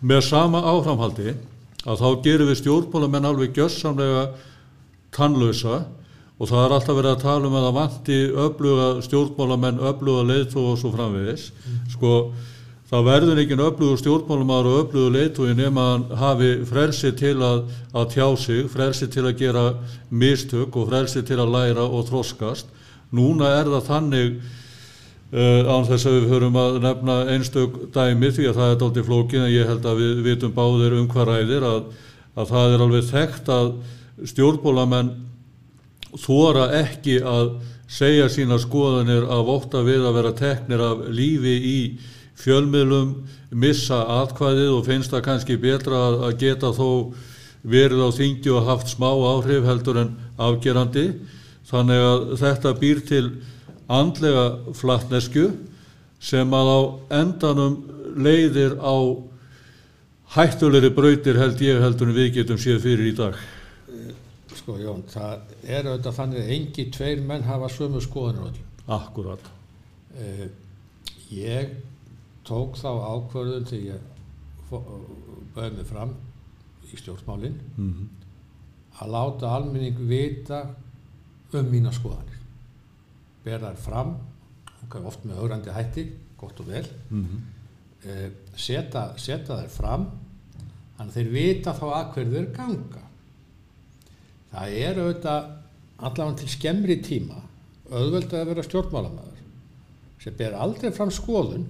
með 0.00 0.26
sama 0.26 0.60
áframhaldi 0.68 1.32
að 1.88 2.02
þá 2.02 2.08
gerum 2.24 2.50
við 2.50 2.60
stjórnmálamenn 2.60 3.28
alveg 3.30 3.56
gjössamlega 3.56 4.26
tannlausa 5.16 5.82
og 6.40 6.48
það 6.48 6.62
er 6.64 6.74
alltaf 6.76 6.96
verið 6.96 7.14
að 7.14 7.24
tala 7.24 7.48
um 7.48 7.56
að 7.56 7.66
það 7.66 7.76
vanti 7.76 8.18
öfluga 8.44 8.86
stjórnmálamenn, 9.04 9.82
öfluga 9.90 10.24
leiðtóð 10.28 10.68
og 10.70 10.78
svo 10.80 10.92
framvegis. 10.94 11.50
Sko, 11.92 12.12
það 12.90 13.06
verður 13.06 13.40
ekki 13.42 13.58
öflugur 13.58 14.00
stjórnmálamæður 14.00 14.70
og 14.70 14.78
öflugur 14.84 15.16
leiðtói 15.16 15.56
nema 15.58 15.86
hann 15.92 16.06
hafi 16.18 16.52
frelsi 16.66 17.12
til 17.18 17.36
að, 17.46 17.60
að 17.94 18.08
tjá 18.16 18.26
sig, 18.44 18.64
frelsi 18.72 19.10
til 19.10 19.26
að 19.28 19.36
gera 19.38 19.66
mistök 20.10 20.76
og 20.76 20.88
frelsi 20.90 21.22
til 21.26 21.38
að 21.38 21.52
læra 21.54 21.86
og 21.86 22.08
þroskast. 22.10 22.66
Núna 23.14 23.54
er 23.60 23.70
það 23.70 23.86
þannig 23.90 24.40
Uh, 25.30 25.62
án 25.62 25.84
þess 25.86 26.08
að 26.10 26.14
við 26.16 26.24
höfum 26.32 26.56
að 26.58 26.76
nefna 26.82 27.16
einstök 27.30 27.74
dæmi 27.94 28.32
því 28.34 28.48
að 28.50 28.56
það 28.56 28.70
er 28.72 28.78
dálítið 28.80 29.04
flókin 29.06 29.44
en 29.44 29.52
ég 29.52 29.68
held 29.68 29.84
að 29.86 30.00
við 30.00 30.22
vitum 30.24 30.54
báðir 30.56 30.96
um 30.98 31.04
hvað 31.06 31.28
ræðir 31.28 31.66
að, 31.68 31.84
að 32.34 32.48
það 32.50 32.74
er 32.74 32.82
alveg 32.82 33.04
þekkt 33.12 33.50
að 33.54 33.68
stjórnbólamenn 34.32 35.12
þóra 36.18 36.64
ekki 36.80 37.20
að 37.22 37.52
segja 37.86 38.26
sína 38.26 38.58
skoðanir 38.58 39.28
að 39.30 39.44
vóta 39.52 39.84
við 39.86 40.08
að 40.08 40.18
vera 40.18 40.34
teknir 40.40 40.82
af 40.88 41.06
lífi 41.14 41.54
í 41.54 41.78
fjölmiðlum, 42.40 43.12
missa 43.50 44.00
atkvæðið 44.20 44.72
og 44.76 44.86
finnst 44.86 45.12
það 45.12 45.26
kannski 45.26 45.58
betra 45.60 46.00
að, 46.08 46.38
geta 46.40 46.72
þó 46.76 47.12
verið 47.60 48.04
á 48.06 48.10
þingju 48.16 48.56
og 48.56 48.68
haft 48.70 48.92
smá 48.94 49.10
áhrif 49.10 49.66
heldur 49.68 50.00
en 50.00 50.14
afgerandi 50.40 51.06
þannig 51.68 52.04
að 52.06 52.22
þetta 52.40 52.76
býr 52.80 53.02
til 53.08 53.24
andlega 53.90 54.74
flattnesku 54.78 55.50
sem 56.22 56.54
að 56.56 56.70
á 56.72 56.80
endanum 57.20 57.76
leiðir 58.16 58.78
á 58.80 58.96
hættulegri 60.36 60.92
brautir 60.94 61.38
held 61.40 61.60
ég 61.64 61.80
heldur 61.82 62.10
en 62.10 62.16
við 62.16 62.34
getum 62.38 62.60
séð 62.60 62.84
fyrir 62.84 63.10
í 63.10 63.14
dag. 63.18 63.38
Sko 64.60 64.76
Jón, 64.78 65.02
það 65.10 65.54
er 65.64 65.88
auðvitað 65.88 66.18
þannig 66.18 66.42
að 66.42 66.52
engi 66.56 66.84
tveir 66.94 67.22
menn 67.26 67.46
hafa 67.48 67.70
sömu 67.72 68.00
öllu. 68.00 68.50
Akkurat. 68.90 69.42
Uh, 70.14 70.46
ég 71.30 71.72
tók 72.46 72.76
þá 72.78 72.88
ákvörðun 72.88 73.68
þegar 73.68 74.00
ég 74.00 74.08
bauði 75.54 75.70
mig 75.76 75.86
fram 75.88 76.14
í 76.90 76.98
stjórnmálinn 76.98 77.58
Mm 77.76 77.92
-hmm. 77.92 78.08
að 79.00 79.10
láta 79.10 79.54
almenning 79.56 79.98
vita 80.08 80.74
um 81.52 81.70
mína 81.70 81.92
skoðanir. 81.92 82.38
Ber 83.44 83.60
þær 83.60 83.76
fram, 83.76 84.16
oft 85.04 85.24
með 85.24 85.38
augrandi 85.38 85.70
hætti, 85.70 86.10
gott 86.38 86.60
og 86.60 86.66
vel, 86.66 86.86
Mm 87.10 87.26
-hmm. 87.26 87.40
uh, 88.10 88.30
seta, 88.56 89.18
seta 89.18 89.56
þær 89.62 89.68
fram, 89.68 90.10
þannig 90.96 91.10
að 91.10 91.14
þeir 91.14 91.32
vita 91.32 91.72
þá 91.72 91.84
að 91.84 92.12
hverju 92.14 92.30
þeir 92.32 92.52
ganga. 92.56 93.02
Það 94.50 94.68
er 94.68 94.98
auðvitað 94.98 95.44
allavega 95.98 96.36
til 96.36 96.48
skemmri 96.48 96.96
tíma 97.02 97.42
auðvöld 97.90 98.32
að 98.34 98.46
vera 98.46 98.62
stjórnmálamæður 98.62 99.38
sem 100.22 100.36
ber 100.36 100.52
aldrei 100.54 100.90
fram 100.94 101.10
skoðun 101.10 101.66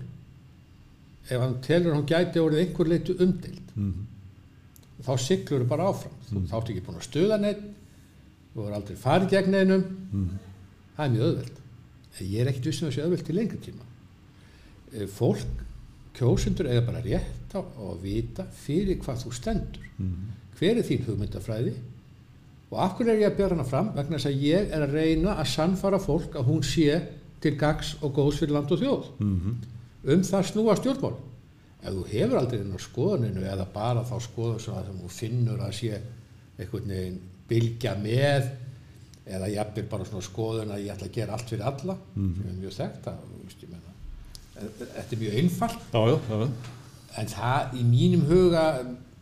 ef 1.29 1.41
hann 1.41 1.61
telur 1.63 1.95
hann 1.95 2.07
gæti 2.07 2.41
orðið 2.41 2.63
einhver 2.65 2.89
leitu 2.89 3.17
umdild 3.19 3.67
Mm 3.77 3.93
-hmm. 3.93 5.05
þá 5.07 5.17
siglur 5.19 5.61
þú 5.63 5.69
bara 5.69 5.89
áfram. 5.89 6.13
Þú 6.31 6.47
þátt 6.51 6.71
ekki 6.71 6.81
búin 6.87 6.97
að 6.99 7.09
stuða 7.09 7.41
neitt 7.41 7.61
þú 8.55 8.67
er 8.67 8.73
aldrei 8.75 8.97
farið 8.97 9.31
gegn 9.31 9.51
neinum 9.51 9.85
það 10.97 11.05
er 11.05 11.11
mjög 11.11 11.39
en 12.21 12.27
ég 12.27 12.41
er 12.41 12.49
ekkit 12.49 12.67
vissum 12.67 12.89
að 12.89 12.91
það 12.91 12.97
sé 12.97 13.03
auðveld 13.03 13.25
til 13.27 13.35
lengri 13.37 13.59
tíma. 13.59 13.85
Eh, 14.93 15.07
fólk 15.07 15.47
kjósundur 16.15 16.67
eiga 16.67 16.81
bara 16.87 17.01
rétt 17.01 17.55
á 17.55 17.61
að 17.63 18.03
vita 18.03 18.45
fyrir 18.53 18.99
hvað 18.99 19.23
þú 19.25 19.33
stendur. 19.33 19.85
Hver 20.59 20.77
er 20.77 20.83
þín 20.83 21.07
hugmyndafræði? 21.07 21.75
Og 22.71 22.79
af 22.79 22.97
hverju 22.97 23.11
er 23.13 23.21
ég 23.21 23.31
að 23.33 23.37
björa 23.37 23.55
hana 23.55 23.65
fram? 23.65 23.89
Vegna 23.95 24.17
þess 24.19 24.27
að 24.27 24.43
ég 24.43 24.71
er 24.73 24.83
að 24.83 24.93
reyna 24.93 25.35
að 25.41 25.47
sannfara 25.47 25.99
fólk 25.99 26.35
að 26.35 26.45
hún 26.47 26.63
sé 26.63 27.03
til 27.41 27.57
gags 27.57 27.97
og 28.03 28.13
góðs 28.15 28.39
fyrir 28.39 28.53
land 28.53 28.71
og 28.73 28.79
þjóð 28.79 29.05
um 30.05 30.23
það 30.25 30.47
snúa 30.51 30.77
stjórnmál. 30.79 31.17
Ef 31.81 31.95
þú 31.97 32.05
hefur 32.13 32.39
aldrei 32.41 32.61
inn 32.61 32.75
á 32.77 32.81
skoðuninu 32.81 33.45
eða 33.49 33.67
bara 33.75 34.03
þá 34.05 34.17
skoðun 34.27 34.61
sem 34.61 34.75
að 34.77 34.91
þú 35.01 35.11
finnur 35.17 35.63
að 35.65 35.73
sé 35.79 36.01
einhvern 36.61 36.91
veginn 36.93 37.21
bylgja 37.49 37.95
með 38.01 38.51
eða 39.31 39.49
jafnvel 39.55 39.87
bara 39.91 40.05
svona 40.09 40.25
skoðun 40.27 40.75
að 40.75 40.83
ég 40.85 40.93
ætla 40.95 41.09
að 41.09 41.15
gera 41.17 41.33
allt 41.37 41.49
fyrir 41.53 41.65
alla 41.71 41.97
sem 42.17 42.49
er 42.51 42.59
mjög 42.61 42.77
þekkt 42.77 43.09
ég 43.63 43.71
meina, 43.71 43.95
en- 44.61 44.73
þetta 44.81 45.15
er 45.17 45.21
mjög 45.23 45.39
einfalt. 45.41 45.81
Já, 45.93 46.01
já, 46.11 46.19
já. 46.29 46.49
en 47.21 47.27
það 47.27 47.75
í 47.81 47.85
mínum 47.85 48.27
huga 48.29 48.65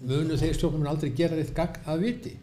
munu 0.02 0.36
þeir 0.38 0.54
stjórnum 0.58 0.86
aldrei 0.90 1.10
gera 1.14 1.36
eitt 1.36 1.54
gagn 1.54 1.80
að 1.86 2.00
viti. 2.04 2.34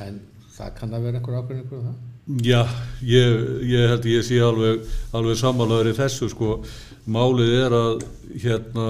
En 0.00 0.20
það 0.56 0.74
kann 0.78 0.94
að 0.96 1.02
vera 1.06 1.18
einhver 1.20 1.36
ákveðin 1.40 1.72
um 1.72 1.84
það 1.90 1.94
Já, 2.38 2.62
ég, 3.02 3.62
ég 3.66 3.88
held 3.90 4.04
ég 4.06 4.22
sé 4.22 4.36
alveg, 4.38 4.84
alveg 5.10 5.38
sammálaður 5.40 5.88
í 5.90 5.94
þessu 5.96 6.28
sko. 6.30 6.60
Málið 7.10 7.54
er 7.58 7.74
að 7.74 8.04
hérna, 8.38 8.84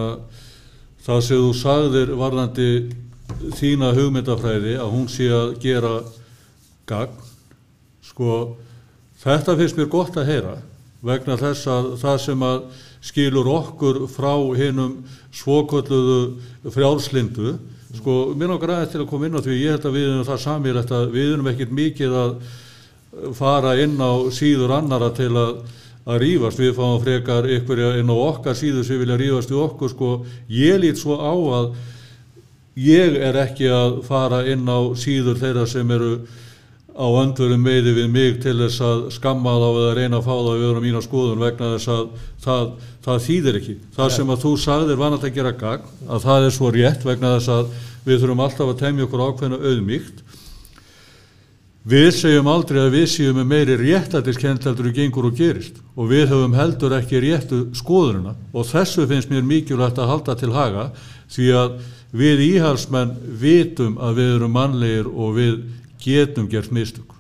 það 1.07 1.23
sem 1.25 1.41
þú 1.41 1.55
sagðir 1.57 2.13
varðandi 2.21 2.69
þína 3.57 3.95
hugmyndafræði 3.97 4.77
að 4.77 4.93
hún 4.93 5.09
sé 5.09 5.31
að 5.33 5.55
gera 5.63 5.95
gagn. 6.91 7.17
Sko, 8.05 8.39
þetta 9.25 9.57
finnst 9.57 9.81
mér 9.81 9.93
gott 9.95 10.21
að 10.21 10.33
heyra 10.35 10.55
vegna 11.01 11.41
þess 11.41 11.69
að 11.71 11.93
það 12.03 12.23
sem 12.27 12.43
að 12.45 12.63
skilur 13.09 13.49
okkur 13.49 14.03
frá 14.13 14.35
hinnum 14.59 14.99
svokölluðu 15.33 16.73
frjálslindu 16.75 17.55
sko, 17.97 18.17
mér 18.37 18.51
nokkar 18.53 18.75
aðeins 18.75 18.93
til 18.93 19.01
að 19.01 19.13
koma 19.15 19.31
inn 19.31 19.39
á 19.39 19.41
því 19.41 19.63
ég 19.63 19.79
held 19.79 19.87
að 19.89 19.97
við 19.97 20.11
erum 20.11 20.27
það 20.29 20.43
samir 20.45 20.81
að 20.83 21.15
við 21.15 21.31
erum 21.31 21.49
ekkert 21.55 21.73
mikið 21.79 22.19
að 22.21 22.35
fara 23.37 23.77
inn 23.83 23.97
á 24.01 24.13
síður 24.35 24.75
annara 24.79 25.11
til 25.17 25.31
að, 25.35 25.63
að 26.07 26.21
rífast, 26.25 26.61
við 26.61 26.75
fáum 26.79 27.01
frekar 27.03 27.49
ykkur 27.59 27.83
inn 28.01 28.13
á 28.13 28.17
okkar 28.17 28.59
síður 28.59 28.87
sem 28.87 29.01
vilja 29.01 29.19
rífast 29.21 29.53
við 29.53 29.65
okkur 29.65 29.95
sko, 29.95 30.13
ég 30.49 30.81
lít 30.83 31.01
svo 31.01 31.19
á 31.21 31.33
að 31.33 31.73
ég 32.81 33.19
er 33.21 33.37
ekki 33.43 33.69
að 33.73 34.01
fara 34.07 34.45
inn 34.49 34.69
á 34.69 34.81
síður 34.99 35.41
þeirra 35.41 35.67
sem 35.69 35.91
eru 35.91 36.15
á 37.01 37.07
öndverum 37.23 37.63
meði 37.63 37.95
við 37.97 38.09
mig 38.13 38.41
til 38.43 38.57
þess 38.59 38.81
að 38.85 39.05
skamma 39.15 39.53
þá 39.57 39.69
eða 39.71 39.93
reyna 39.97 40.19
að 40.19 40.27
fá 40.27 40.35
þá 40.35 40.51
við 40.51 40.67
erum 40.71 40.85
mína 40.85 41.03
skoðun 41.05 41.45
vegna 41.45 41.71
þess 41.77 41.93
að 41.95 42.03
það, 42.45 42.67
það 43.07 43.23
þýðir 43.27 43.59
ekki. 43.61 43.77
Það 43.97 44.11
sem 44.17 44.33
að 44.35 44.43
þú 44.45 44.53
sagðir 44.65 45.01
vanat 45.01 45.27
að 45.27 45.39
gera 45.39 45.55
gagn, 45.63 45.95
að 46.09 46.27
það 46.27 46.49
er 46.49 46.57
svo 46.57 46.73
rétt 46.75 47.07
vegna 47.07 47.33
þess 47.37 47.53
að 47.55 47.71
við 48.05 48.21
þurfum 48.23 48.45
alltaf 48.47 48.73
að 48.73 48.83
temja 48.83 49.07
okkur 49.07 49.25
ákveðna 49.29 49.61
auðmíkt 49.61 50.23
Við 51.81 52.11
segjum 52.13 52.49
aldrei 52.53 52.83
að 52.83 52.93
við 52.93 53.07
séum 53.09 53.39
með 53.41 53.47
meiri 53.49 53.77
réttættiskend 53.81 54.67
heldur 54.69 54.91
en 54.91 54.97
gengur 54.99 55.31
og 55.31 55.39
gerist 55.39 55.79
og 55.97 56.11
við 56.11 56.27
höfum 56.29 56.53
heldur 56.59 56.93
ekki 56.93 57.23
réttu 57.25 57.61
skoðununa 57.79 58.35
og 58.53 58.67
þessu 58.69 59.07
finnst 59.09 59.31
mér 59.33 59.47
mikilvægt 59.49 59.97
að 59.97 60.11
halda 60.13 60.35
til 60.37 60.51
haga 60.53 60.91
því 61.33 61.47
að 61.57 61.79
við 62.21 62.43
íhalsmenn 62.51 63.15
vitum 63.41 63.97
að 63.97 64.21
við 64.21 64.35
erum 64.35 64.53
mannlegir 64.59 65.09
og 65.09 65.33
við 65.39 65.57
getum 66.05 66.51
gert 66.53 66.69
mistök. 66.75 67.17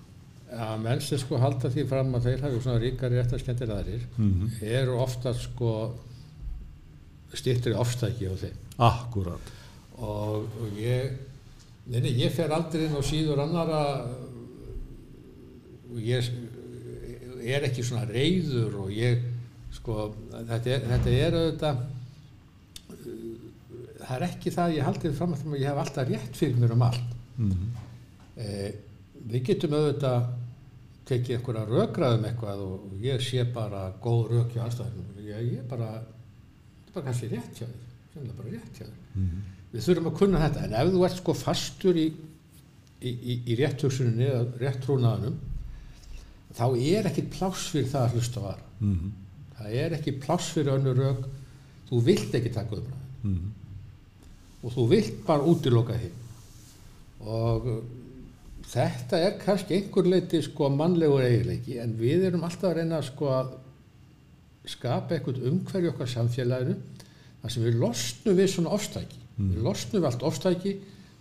að 0.53 0.77
menn 0.85 1.01
sem 1.01 1.19
sko 1.19 1.39
halda 1.41 1.71
því 1.73 1.87
fram 1.89 2.13
að 2.19 2.29
þeir 2.29 2.45
hafi 2.45 2.61
svona 2.61 2.81
ríkari 2.83 3.17
réttarskendir 3.17 3.71
aðrir 3.73 4.05
Mm 4.19 4.51
eru 4.61 4.99
ofta 5.01 5.33
sko 5.33 5.95
styrtri 7.33 7.73
ofstæki 7.73 8.29
á 8.29 8.35
þeim 8.37 8.57
Akkurat. 8.77 9.41
og, 9.97 10.45
og 10.45 10.77
ég 10.77 11.17
nei, 11.87 12.01
nei, 12.01 12.13
ég 12.21 12.33
fer 12.35 12.53
aldrei 12.53 12.85
inn 12.85 12.99
á 12.99 13.03
síður 13.03 13.41
annara 13.47 13.81
ég 15.99 16.31
er 17.57 17.63
ekki 17.67 17.83
svona 17.87 18.05
reyður 18.11 18.75
og 18.85 18.91
ég 18.95 19.23
sko, 19.75 20.15
þetta 20.33 20.71
er, 20.75 20.85
þetta 20.91 21.11
er 21.11 21.37
auðvitað 21.39 21.81
uh, 22.91 23.07
það 24.01 24.15
er 24.17 24.27
ekki 24.29 24.53
það 24.55 24.75
ég 24.77 24.87
haldið 24.89 25.17
fram 25.19 25.35
að 25.39 25.57
ég 25.61 25.69
hef 25.71 25.81
alltaf 25.85 26.09
rétt 26.11 26.37
fyrir 26.39 26.61
mér 26.63 26.77
um 26.77 26.83
allt 26.89 27.17
Mhm. 27.41 27.69
eh, 28.37 28.73
við 29.31 29.45
getum 29.47 29.73
auðvitað 29.79 30.27
tekið 31.09 31.37
einhverja 31.39 31.63
rökraðum 31.71 32.25
eitthvað 32.29 32.59
og 32.67 32.91
ég 33.03 33.23
sé 33.25 33.45
bara 33.55 33.87
góð 34.03 34.29
rök 34.35 34.51
hjá 34.55 34.67
aðstæðunum 34.67 35.23
ég, 35.25 35.39
ég 35.53 35.59
er 35.63 35.69
bara, 35.71 35.89
þetta 35.95 36.91
er 36.91 36.93
bara 36.99 37.05
kannski 37.07 37.31
rétt 37.33 37.55
hjá 37.57 37.65
þér 37.67 37.79
sennilega 38.13 38.37
bara 38.43 38.53
rétt 38.57 38.75
hjá 38.77 38.85
þér 38.85 38.99
Mhm. 39.15 39.41
við 39.73 39.87
þurfum 39.87 40.11
að 40.11 40.19
kunna 40.19 40.39
þetta 40.45 40.65
en 40.65 40.75
ef 40.75 40.93
þú 40.93 41.05
ert 41.09 41.17
sko 41.17 41.33
fastur 41.35 41.97
í, 41.97 42.07
í, 43.01 43.09
í, 43.11 43.35
í 43.47 43.57
rétthugsuninni 43.57 44.27
eða 44.29 44.45
réttrúnaðanum 44.61 45.37
þá 46.57 46.65
er 46.79 47.07
ekki 47.11 47.23
pláss 47.31 47.69
fyrir 47.73 47.89
það 47.93 48.07
að 48.07 48.15
hlusta 48.17 48.41
á 48.41 48.45
aðra. 48.51 48.67
Mhm. 48.81 49.13
það 49.61 49.75
er 49.85 49.93
ekki 49.99 50.13
pláss 50.23 50.51
fyrir 50.55 50.73
önnur 50.79 50.97
rök. 50.97 51.25
Þú 51.91 52.03
vilt 52.07 52.35
ekki 52.35 52.53
taka 52.55 52.77
umræðin 52.77 53.07
Mhm. 53.23 53.51
og 54.65 54.73
þú 54.73 54.89
vilt 54.89 55.27
bara 55.27 55.43
útiloka 55.45 55.93
hinn 55.99 56.13
og 57.21 57.67
uh, 57.67 57.81
þetta 58.65 59.19
er 59.19 59.35
kannski 59.45 59.75
einhver 59.77 60.07
leiti 60.09 60.41
sko 60.43 60.69
mannlegur 60.73 61.21
eiginleiki 61.21 61.79
en 61.83 61.93
við 61.99 62.25
erum 62.31 62.45
alltaf 62.45 62.71
að 62.71 62.77
reyna 62.79 63.03
sko 63.03 63.27
að 63.29 63.51
skapa 64.67 65.15
eitthvað 65.19 65.43
umhverju 65.51 65.91
okkar 65.93 66.07
samfélaginu 66.09 66.77
þar 67.43 67.51
sem 67.53 67.63
við 67.65 67.79
losnum 67.81 68.37
við 68.37 68.49
svona 68.55 68.71
ofstæki. 68.77 69.17
Við 69.41 69.63
losnum 69.65 70.03
við 70.03 70.09
allt 70.11 70.23
ofstæki. 70.29 70.75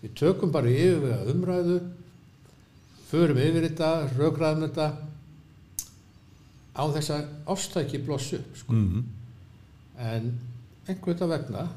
Við 0.04 0.14
tökum 0.20 0.52
bara 0.52 0.68
yfir 0.72 1.00
við 1.04 1.14
að 1.16 1.30
umræðu 1.34 1.78
förum 3.10 3.38
yfir 3.44 3.68
þetta 3.70 3.92
raugraðum 4.18 4.66
þetta 4.68 4.88
á 6.80 6.84
þess 6.96 7.10
að 7.12 7.26
ofstæki 7.54 8.00
blossu 8.06 8.38
upp 8.40 8.58
sko. 8.58 8.74
Mhm. 8.74 9.04
en 10.00 10.34
einhvern 10.88 11.18
veginn 11.20 11.30
vegna 11.30 11.68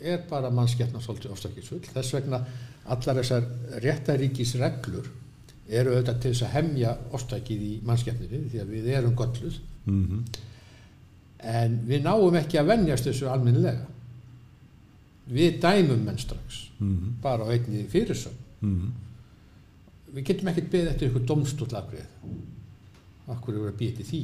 er 0.00 0.22
bara 0.30 0.50
mannskeppna 0.50 1.00
svolítið 1.04 1.30
ofstækisfull 1.34 1.80
þess 1.94 2.14
vegna 2.16 2.38
allar 2.86 3.18
þessar 3.20 3.44
réttaríkis 3.84 4.54
reglur 4.58 5.10
eru 5.68 5.90
auðvitað 5.94 6.20
til 6.22 6.30
þess 6.32 6.42
að 6.46 6.54
hemja 6.56 6.94
ofstækið 7.12 7.60
í 7.66 7.72
mannskeppninni 7.86 8.48
því 8.50 8.60
að 8.62 8.72
við 8.74 8.88
erum 8.96 9.14
gölluð 9.16 9.58
Mhm. 9.86 10.24
en 11.42 11.78
við 11.88 12.02
náum 12.02 12.34
ekki 12.36 12.58
að 12.60 12.66
venjast 12.66 13.04
þessu 13.06 13.28
almennilega 13.32 13.86
við 15.30 15.60
dæmum 15.62 16.04
menn 16.04 16.18
strax 16.18 16.66
Mhm. 16.80 17.20
bara 17.22 17.44
á 17.44 17.48
einni 17.52 17.84
fyrirsögn 17.88 18.34
Mhm. 18.62 18.92
við 20.14 20.24
getum 20.24 20.48
ekkert 20.48 20.70
beðið 20.70 20.88
eftir 20.94 21.08
ykkur 21.10 21.26
domstóllagrið 21.26 22.06
okkur 23.36 23.54
eru 23.58 23.68
að 23.72 23.78
býja 23.80 23.96
til 24.00 24.06
því 24.10 24.20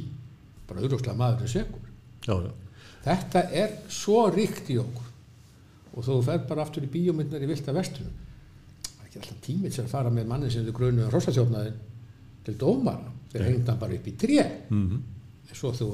bara 0.67 0.81
auðvitað 0.83 1.19
maður 1.21 1.43
er 1.47 1.53
segur 1.55 1.83
Já, 2.27 2.35
já. 2.43 2.51
Þetta 3.07 3.41
er 3.55 3.75
svo 3.93 4.23
ríkt 4.33 4.69
í 4.73 4.77
okkur 4.81 5.11
og 5.97 6.03
þú 6.05 6.15
fer 6.27 6.41
bara 6.49 6.61
aftur 6.65 6.83
í 6.83 6.89
bíómyndar 6.91 7.41
í 7.45 7.47
vilda 7.49 7.73
vestunum 7.73 8.13
það 8.83 9.01
er 9.01 9.07
ekki 9.07 9.19
alltaf 9.21 9.41
tímið 9.47 9.73
sem 9.77 9.85
að 9.87 9.93
fara 9.95 10.11
með 10.13 10.27
manni 10.29 10.49
sem 10.51 10.65
þau 10.67 10.75
grunu 10.79 11.05
um 11.05 11.11
rossatjófnaðin 11.13 11.77
til 12.45 12.55
dómara 12.59 13.13
þeir 13.31 13.41
Nei. 13.45 13.49
hengda 13.53 13.75
bara 13.79 13.95
upp 13.99 14.07
í 14.07 14.15
tré 14.19 14.43
Mhm. 14.69 15.01
en 15.49 15.55
svo 15.55 15.71
þú 15.71 15.87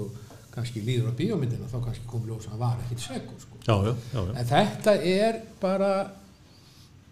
kannski 0.54 0.82
líður 0.86 1.10
á 1.10 1.18
bíómyndina 1.18 1.70
þá 1.70 1.80
kannski 1.86 2.06
kom 2.10 2.26
ljós 2.28 2.46
að 2.48 2.50
hann 2.52 2.60
var 2.60 2.78
ekkit 2.84 3.00
segur 3.00 3.40
sko. 3.42 3.58
Já, 3.66 3.76
já, 3.86 3.96
já, 4.14 4.20
já. 4.26 4.34
en 4.40 4.46
þetta 4.46 4.94
er 5.06 5.40
bara 5.62 5.92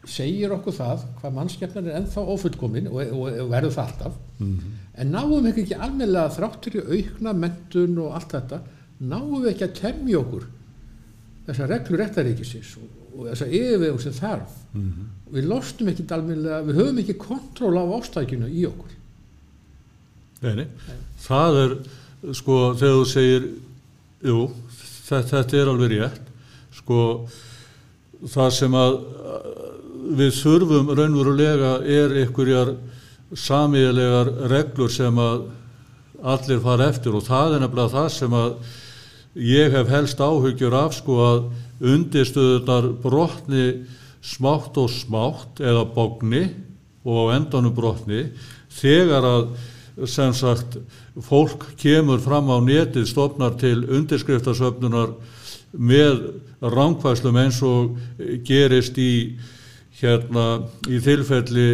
segir 0.07 0.51
okkur 0.55 0.73
það 0.73 1.03
hvað 1.21 1.33
mannskefnar 1.35 1.87
er 1.87 1.97
ennþá 2.01 2.21
ofullkomin 2.33 2.87
og, 2.89 3.01
og, 3.13 3.27
og 3.43 3.49
verður 3.51 3.75
það 3.75 3.87
alltaf 3.91 4.13
Mhm. 4.41 4.71
en 4.97 5.11
náum 5.13 5.43
við 5.45 5.59
ekki 5.61 5.75
almennilega 5.77 6.31
þráttur 6.35 6.75
í 6.79 6.81
aukna 6.97 7.33
mentun 7.37 7.97
og 8.01 8.15
allt 8.17 8.31
þetta 8.33 8.61
náum 8.99 9.35
við 9.43 9.51
ekki 9.53 9.67
að 9.67 9.75
temja 9.81 10.19
okkur 10.23 10.47
þessar 11.47 11.69
reglur 11.69 11.99
réttaríkisins 12.01 12.71
og, 12.81 12.87
og 13.19 13.27
þessar 13.29 13.53
yfirvegum 13.53 13.99
sem 14.01 14.13
þarf 14.17 14.57
Mhm. 14.73 15.05
við 15.35 15.47
losnum 15.51 15.89
ekki 15.93 16.07
almennilega 16.11 16.63
við 16.65 16.75
höfum 16.81 16.99
ekki 17.03 17.17
kontról 17.21 17.77
á 17.77 17.83
ástækinu 17.99 18.49
í 18.49 18.65
okkur 18.65 18.97
Nei, 20.41 20.55
nei. 20.55 20.67
Það 21.21 21.57
er, 21.63 21.73
sko, 22.33 22.55
þegar 22.73 22.95
þú 22.97 23.05
segir, 23.05 23.43
jú, 24.25 24.37
þetta, 25.05 25.27
þetta 25.35 25.57
er 25.61 25.69
alveg 25.69 25.91
rétt, 25.91 26.21
sko, 26.79 27.27
það 28.25 28.49
sem 28.57 28.73
að 28.73 28.95
við 30.01 30.35
þurfum 30.39 30.91
raunverulega 30.97 31.73
er 31.85 32.15
einhverjar 32.23 32.75
samíðilegar 33.37 34.31
reglur 34.51 34.91
sem 34.91 35.17
að 35.21 35.49
allir 36.21 36.61
fara 36.63 36.89
eftir 36.91 37.15
og 37.17 37.25
það 37.25 37.55
er 37.55 37.63
nefnilega 37.63 37.93
það 37.95 38.09
sem 38.15 38.37
að 38.37 38.55
ég 39.47 39.75
hef 39.75 39.91
helst 39.91 40.21
áhyggjur 40.21 40.77
af 40.77 40.95
sko 40.97 41.19
að 41.25 41.43
undirstöðunar 41.91 42.89
brotni 43.01 43.67
smátt 44.21 44.77
og 44.77 44.91
smátt 44.93 45.61
eða 45.63 45.85
bókni 45.95 46.43
og 47.01 47.31
á 47.31 47.37
endanum 47.37 47.73
brotni 47.73 48.25
þegar 48.73 49.25
að 49.25 49.53
sem 50.07 50.33
sagt 50.33 50.77
fólk 51.27 51.65
kemur 51.79 52.21
fram 52.23 52.51
á 52.53 52.57
netið 52.63 53.07
stofnar 53.09 53.57
til 53.59 53.81
undirskriftasöfnunar 53.85 55.15
með 55.71 56.21
ránkvæslum 56.61 57.39
eins 57.41 57.59
og 57.65 57.97
gerist 58.47 58.97
í 59.01 59.39
hérna 60.01 60.45
í 60.89 60.99
tilfelli 61.03 61.67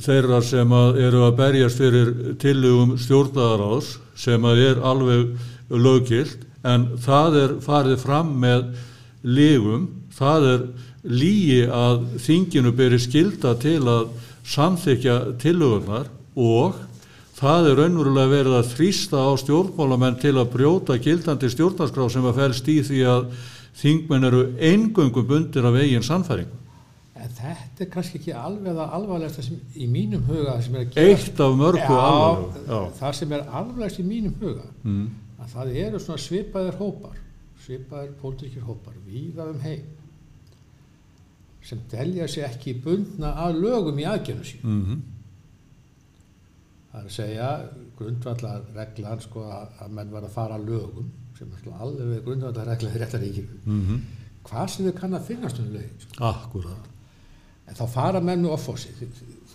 þeirra 0.00 0.40
sem 0.44 0.72
að 0.72 1.00
eru 1.04 1.24
að 1.26 1.36
berjast 1.40 1.80
fyrir 1.80 2.12
tillögum 2.40 2.94
stjórnadaráðs 3.00 3.96
sem 4.18 4.44
að 4.48 4.62
er 4.68 4.80
alveg 4.88 5.34
löggilt 5.72 6.46
en 6.62 6.86
það 7.02 7.38
er 7.42 7.54
farið 7.64 7.98
fram 8.00 8.32
með 8.40 8.70
lígum, 9.22 9.88
það 10.14 10.48
er 10.52 10.64
lígi 11.02 11.66
að 11.66 12.06
þinginu 12.22 12.72
beri 12.78 13.00
skilda 13.02 13.56
til 13.60 13.80
að 13.90 14.08
samþykja 14.46 15.18
tillögunar 15.42 16.08
og 16.38 16.78
það 17.38 17.70
er 17.72 17.80
raunverulega 17.82 18.30
verið 18.30 18.58
að 18.60 18.72
þrýsta 18.76 19.22
á 19.26 19.30
stjórnmálamenn 19.42 20.20
til 20.22 20.36
að 20.38 20.52
brjóta 20.54 20.98
gildandi 21.02 21.50
stjórnarskrá 21.50 22.08
sem 22.12 22.26
að 22.30 22.38
fælst 22.38 22.70
í 22.70 22.78
því 22.86 23.04
að 23.12 23.30
þingmenn 23.82 24.28
eru 24.28 24.42
eingöngum 24.62 25.26
bundir 25.26 25.66
af 25.66 25.78
eigin 25.80 26.06
sannfæringu. 26.06 26.61
En 27.22 27.34
þetta 27.38 27.84
er 27.84 27.90
kannski 27.92 28.18
ekki 28.18 28.34
alveg 28.34 28.74
það 28.78 28.94
alvarlegasta 28.98 29.44
sem 29.46 29.58
í 29.78 29.88
mínum 29.90 30.24
huga 30.26 30.56
sem 30.64 30.74
er 30.74 30.86
að 30.86 30.94
gera 30.96 31.12
Eitt 31.12 31.40
af 31.44 31.56
mörgu 31.60 31.96
alvarlegu. 31.96 32.62
Já. 32.68 32.80
það 33.00 33.18
sem 33.20 33.32
er 33.36 33.44
alvarlegast 33.60 34.02
í 34.02 34.06
mínum 34.08 34.36
huga 34.40 34.68
Mm. 34.82 35.08
að 35.38 35.54
það 35.54 35.74
eru 35.86 35.98
svona 36.02 36.24
svipaðir 36.26 36.78
hópar 36.80 37.18
svipaðir 37.62 38.14
pólitíkir 38.22 38.66
hópar 38.66 38.94
víða 39.06 39.48
um 39.50 39.60
heim 39.62 39.84
sem 41.62 41.78
delja 41.90 42.26
sig 42.28 42.44
ekki 42.44 42.74
bundna 42.84 43.34
að 43.44 43.60
lögum 43.62 43.98
í 44.02 44.06
aðgjörnum 44.10 44.48
sín 44.50 44.62
Mm 44.66 45.02
það 46.92 47.00
er 47.00 47.08
að 47.08 47.14
segja 47.16 47.50
grundvallar 47.96 48.64
reglan 48.76 49.20
sko 49.24 49.46
að, 49.48 49.68
að 49.80 49.92
menn 49.96 50.10
var 50.12 50.26
að 50.26 50.34
fara 50.34 50.58
að 50.58 50.66
lögum 50.68 51.12
sem 51.38 51.52
er 51.52 51.62
svona 51.62 51.78
alveg 51.86 52.24
grundvallar 52.26 52.68
regla 52.68 52.90
í 52.90 53.00
réttaríkinu 53.00 53.60
-hmm. 53.64 54.00
hvað 54.48 54.66
sem 54.74 54.86
þau 54.86 54.98
kann 54.98 55.14
að 55.16 55.28
finnast 55.30 55.58
um 55.62 55.70
lögin 55.72 56.02
sko. 56.02 56.24
Akkurat. 56.28 56.91
En 57.72 57.78
þá 57.78 57.84
fara 57.88 58.20
menn 58.20 58.44
með 58.44 58.54
offósi 58.58 58.92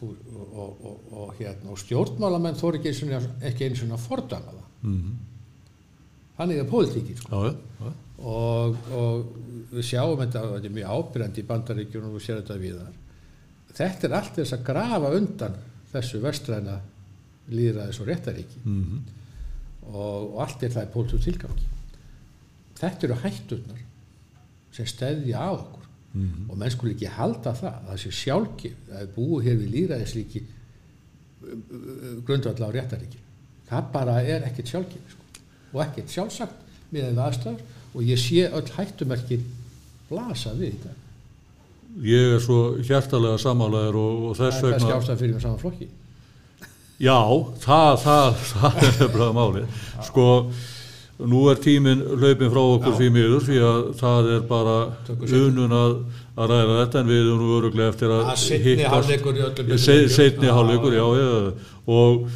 og, 0.02 0.12
og, 0.34 0.84
og, 0.90 1.08
og, 1.14 1.32
hérna, 1.38 1.72
og 1.74 1.82
stjórnmálamenn 1.82 2.58
þóri 2.58 2.82
ekki 2.82 2.92
eins 2.92 3.04
og 3.06 3.46
ekki 3.46 3.68
eins 3.70 3.86
og 3.86 3.96
að 3.96 4.06
fordama 4.10 4.54
það. 4.58 4.68
Mm 4.90 5.16
þannig 6.38 6.60
er 6.62 6.70
pólitíkin 6.70 7.18
sko. 7.18 7.38
Og, 8.18 8.76
og 8.94 9.24
við 9.72 9.86
sjáum 9.86 10.20
þetta, 10.22 10.44
og 10.44 10.56
þetta 10.56 10.70
er 10.70 10.76
mjög 10.76 10.94
ábyrjandi 10.94 11.42
í 11.42 11.48
bandaríkjunum 11.52 12.12
og 12.12 12.18
við 12.18 12.26
séum 12.28 12.40
þetta 12.42 12.58
viðar 12.62 12.96
þetta 13.78 14.08
er 14.08 14.16
allt 14.18 14.40
þess 14.40 14.56
að 14.56 14.64
grafa 14.66 15.12
undan 15.18 15.58
þessu 15.92 16.22
vestræna 16.24 16.80
líðræðis 17.54 18.02
og 18.02 18.10
réttaríki 18.12 18.64
Mm 18.66 19.14
og, 19.88 20.34
og 20.34 20.40
allt 20.44 20.64
er 20.68 20.72
það 20.74 20.84
í 20.84 20.90
pólitíu 20.92 21.18
tilgangi. 21.24 21.66
Þetta 22.76 23.06
eru 23.08 23.16
hætturnar 23.22 23.84
sem 24.76 24.90
stæðja 24.92 25.40
á 25.40 25.50
okkur 25.54 25.77
-hmm. 26.26 26.50
og 26.50 26.58
menn 26.58 26.74
skulle 26.74 26.94
ekki 26.96 27.10
halda 27.18 27.54
það 27.54 27.74
að 27.74 27.90
það 27.90 28.02
sé 28.04 28.12
sjálfgef 28.22 28.94
að 29.00 29.10
búum 29.16 29.44
hér 29.46 29.58
við 29.62 29.74
líðræðislíki 29.76 30.44
grundvalla 32.28 32.70
á 32.70 32.76
réttaríki 32.76 33.20
það 33.70 33.92
bara 33.94 34.22
er 34.22 34.48
ekkert 34.48 34.72
sjálfgef 34.74 35.12
sko. 35.14 35.24
og 35.74 35.84
ekkert 35.86 36.10
sjálfsagt 36.16 36.58
með 36.92 37.12
það 37.12 37.26
aðstæður 37.28 37.62
og 37.94 38.02
ég 38.04 38.20
sé 38.20 38.48
öll 38.48 38.74
hættumerkin 38.78 39.46
blasa 40.10 40.54
við 40.54 40.80
dag 40.86 41.04
Ég 41.98 42.36
er 42.36 42.42
svo 42.44 42.78
hjartalega 42.86 43.40
samálaður 43.42 43.96
og, 43.98 44.26
og 44.30 44.36
þess 44.38 44.60
það 44.60 44.68
er 44.68 44.74
kannski 44.74 44.88
vegna... 44.88 44.98
ástæð 45.02 45.22
fyrir 45.22 45.34
með 45.34 45.46
saman 45.46 45.62
flokki 45.64 45.88
Já, 46.98 47.18
það, 47.62 47.92
það, 48.02 48.40
það 48.52 48.80
er 48.82 48.96
nefnilega 48.98 49.34
málið. 49.38 49.82
Sko, 50.08 50.24
nú 51.18 51.48
er 51.50 51.58
tíminn 51.62 52.04
hlaupin 52.14 52.52
frá 52.54 52.62
okkur 52.62 52.94
Já. 52.94 52.98
því 53.00 53.08
miður 53.16 53.46
því 53.48 53.62
að 53.66 53.80
það 54.02 54.28
er 54.36 54.42
bara 54.50 54.76
unun 55.40 55.74
að, 55.74 55.96
að 56.38 56.52
ræða 56.52 56.76
þetta 56.82 57.00
en 57.00 57.10
við 57.10 57.22
erum 57.24 57.40
nú 57.42 57.56
öruglega 57.58 57.94
eftir 57.94 58.14
að 58.14 58.28
að 58.28 58.44
setni 60.18 60.52
já, 60.52 60.54
og 61.88 62.28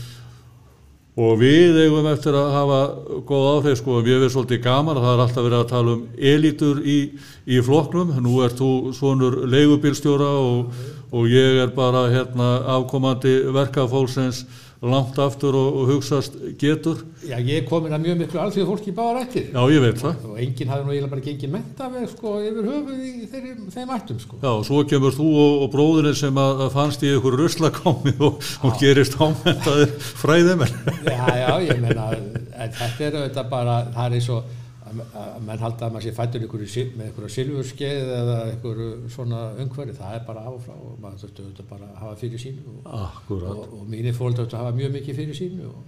og 1.21 1.35
við 1.41 1.75
eigum 1.83 2.07
eftir 2.07 2.35
að 2.39 2.53
hafa 2.55 2.79
góð 3.27 3.47
áhrif 3.49 3.79
sko, 3.81 3.99
ég 4.07 4.21
veist 4.23 4.35
svolítið 4.37 4.61
gaman 4.63 4.97
að 4.97 5.05
það 5.05 5.13
er 5.13 5.23
alltaf 5.25 5.45
verið 5.45 5.57
að 5.59 5.71
tala 5.73 5.95
um 5.97 6.03
elitur 6.31 6.79
í, 6.87 6.97
í 7.45 7.59
flokknum, 7.67 8.13
nú 8.23 8.37
ert 8.45 8.55
þú 8.61 8.71
svonur 8.95 9.41
leigubílstjóra 9.51 10.29
og, 10.39 10.71
og 11.11 11.27
ég 11.29 11.59
er 11.65 11.73
bara 11.75 12.05
hérna 12.13 12.49
afkomandi 12.77 13.35
verkafólksins 13.51 14.45
langt 14.81 15.17
aftur 15.21 15.53
og, 15.53 15.75
og 15.77 15.89
hugsaðst 15.91 16.37
getur. 16.57 17.03
Já, 17.21 17.35
ég 17.37 17.59
er 17.59 17.65
komin 17.69 17.93
að 17.93 18.07
mjög 18.07 18.15
miklu 18.23 18.39
alþjóð 18.41 18.69
fólki 18.71 18.93
báðar 18.97 19.19
ættir. 19.27 19.51
Já, 19.53 19.61
ég 19.69 19.83
veit 19.83 19.99
það. 20.01 20.23
Og 20.25 20.39
enginn 20.41 20.71
hafði 20.71 20.87
nú 20.87 20.93
eiginlega 20.95 21.11
bara 21.11 21.25
gengið 21.27 21.51
mentaveg 21.53 22.07
sko 22.09 22.33
yfir 22.41 22.69
höfuð 22.71 23.03
í 23.05 23.27
þeirri, 23.29 23.53
þeim 23.75 23.93
ættum 23.97 24.21
sko. 24.23 24.39
Já, 24.41 24.49
og 24.49 24.65
svo 24.65 24.81
kemur 24.89 25.13
þú 25.17 25.27
og, 25.43 25.53
og 25.65 25.69
bróðurinn 25.75 26.17
sem 26.17 26.41
að, 26.41 26.63
að 26.65 26.73
fannst 26.79 27.05
í 27.05 27.11
ykkur 27.13 27.37
ruslakámi 27.43 28.15
og, 28.17 28.41
og 28.65 28.81
gerist 28.81 29.19
ámentaðir 29.21 29.93
fræðimenn. 30.23 30.73
Já, 31.05 31.21
já, 31.43 31.53
ég 31.67 31.83
menna, 31.83 32.09
þetta 32.57 33.05
er 33.05 33.19
auðvitað 33.21 33.53
bara, 33.53 33.77
það 33.93 34.09
er 34.09 34.17
eins 34.17 34.31
og 34.33 34.57
að 34.91 35.39
menn 35.47 35.63
halda 35.63 35.87
að 35.87 35.95
maður 35.95 36.05
sé 36.07 36.13
fættur 36.17 36.43
með 36.43 37.05
einhverju 37.07 37.31
silfurskeið 37.35 38.11
eða 38.17 38.37
einhverju 38.49 38.89
svona 39.15 39.41
umhverfi, 39.63 39.97
það 39.97 40.17
er 40.17 40.27
bara 40.27 40.45
af 40.45 40.57
og 40.57 40.61
frá 40.65 40.75
og 40.75 40.99
maður 41.01 41.23
þurftu 41.23 41.45
auðvitað 41.45 41.71
bara 41.71 41.89
að 41.89 42.03
hafa 42.03 42.19
fyrir 42.21 42.43
sínu 42.43 42.75
og, 42.75 43.33
og, 43.37 43.65
og 43.79 43.89
mínir 43.89 44.17
fólk 44.17 44.37
þurftu 44.39 44.57
að 44.57 44.63
hafa 44.65 44.77
mjög 44.81 44.95
mikið 44.99 45.19
fyrir 45.21 45.41
sínu 45.41 45.71
og 45.71 45.81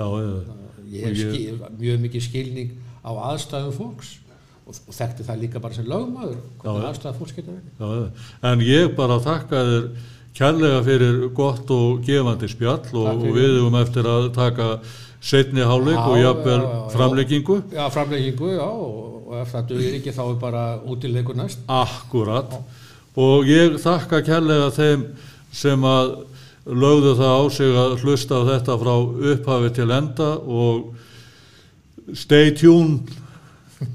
Já, 0.00 0.06
ég 0.88 1.04
hef 1.04 1.18
skil, 1.18 1.58
mjög 1.76 2.04
mikið 2.06 2.24
skilning 2.24 2.70
á 3.04 3.10
aðstæðum 3.30 3.74
fólks 3.76 4.14
og, 4.64 4.78
og 4.78 4.96
þekkti 4.96 5.26
það 5.26 5.42
líka 5.42 5.62
bara 5.62 5.76
sem 5.76 5.88
lögmaður 5.88 6.38
hvernig 6.62 6.88
aðstæða 6.88 7.18
fólks 7.18 7.36
getur 7.36 7.58
verið. 7.58 8.24
En 8.48 8.64
ég 8.64 8.94
bara 8.96 9.20
þakka 9.20 9.62
þér 9.68 9.86
kærlega 10.40 10.80
fyrir 10.86 11.20
gott 11.36 11.70
og 11.74 12.00
gefandi 12.06 12.48
spjall 12.48 13.02
og 13.02 13.24
við 13.26 13.58
höfum 13.58 13.78
eftir 13.82 14.08
að 14.08 14.30
taka 14.36 14.68
setni 15.20 15.64
hálik 15.66 15.98
og 16.00 16.16
jafnvel 16.18 16.62
framleggingu 16.94 17.62
Já, 17.72 17.88
framleggingu, 17.92 18.54
já 18.56 18.64
og, 18.64 19.34
ef 19.40 19.52
það 19.52 19.66
dugir 19.68 19.96
ekki 20.00 20.14
þá 20.16 20.22
er 20.24 20.38
bara 20.40 20.64
útilegur 20.82 21.36
næst. 21.38 21.60
Akkurat 21.68 22.50
já. 22.50 22.62
og 23.16 23.46
ég 23.46 23.76
þakka 23.82 24.22
kærlega 24.26 24.70
þeim 24.74 25.04
sem 25.52 25.84
að 25.84 26.16
lögðu 26.66 27.14
það 27.18 27.36
á 27.36 27.42
sig 27.52 27.76
að 27.82 27.96
hlusta 28.04 28.40
á 28.40 28.48
þetta 28.48 28.78
frá 28.80 28.94
upphafi 29.32 29.72
til 29.76 29.90
enda 29.90 30.30
og 30.40 32.14
stay 32.14 32.54
tuned 32.56 33.12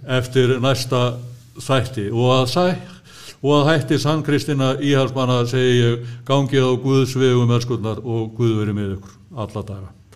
eftir 0.07 0.57
næsta 0.63 1.17
þætti. 1.59 2.09
Og 2.11 2.31
að 2.39 2.47
sæ 2.53 2.67
og 3.45 3.51
að 3.59 3.67
hætti 3.73 3.99
sann 4.01 4.23
Kristina 4.25 4.73
Íhalsmanna 4.81 5.43
segi 5.49 5.75
ég 5.81 6.15
gangið 6.27 6.65
á 6.65 6.73
Guðs 6.81 7.13
vegum 7.19 7.53
elskurnar 7.53 8.01
og 8.01 8.33
Guð 8.37 8.57
verið 8.61 8.79
með 8.79 8.97
ykkur 8.97 9.21
alla 9.45 9.67
daga 9.67 9.94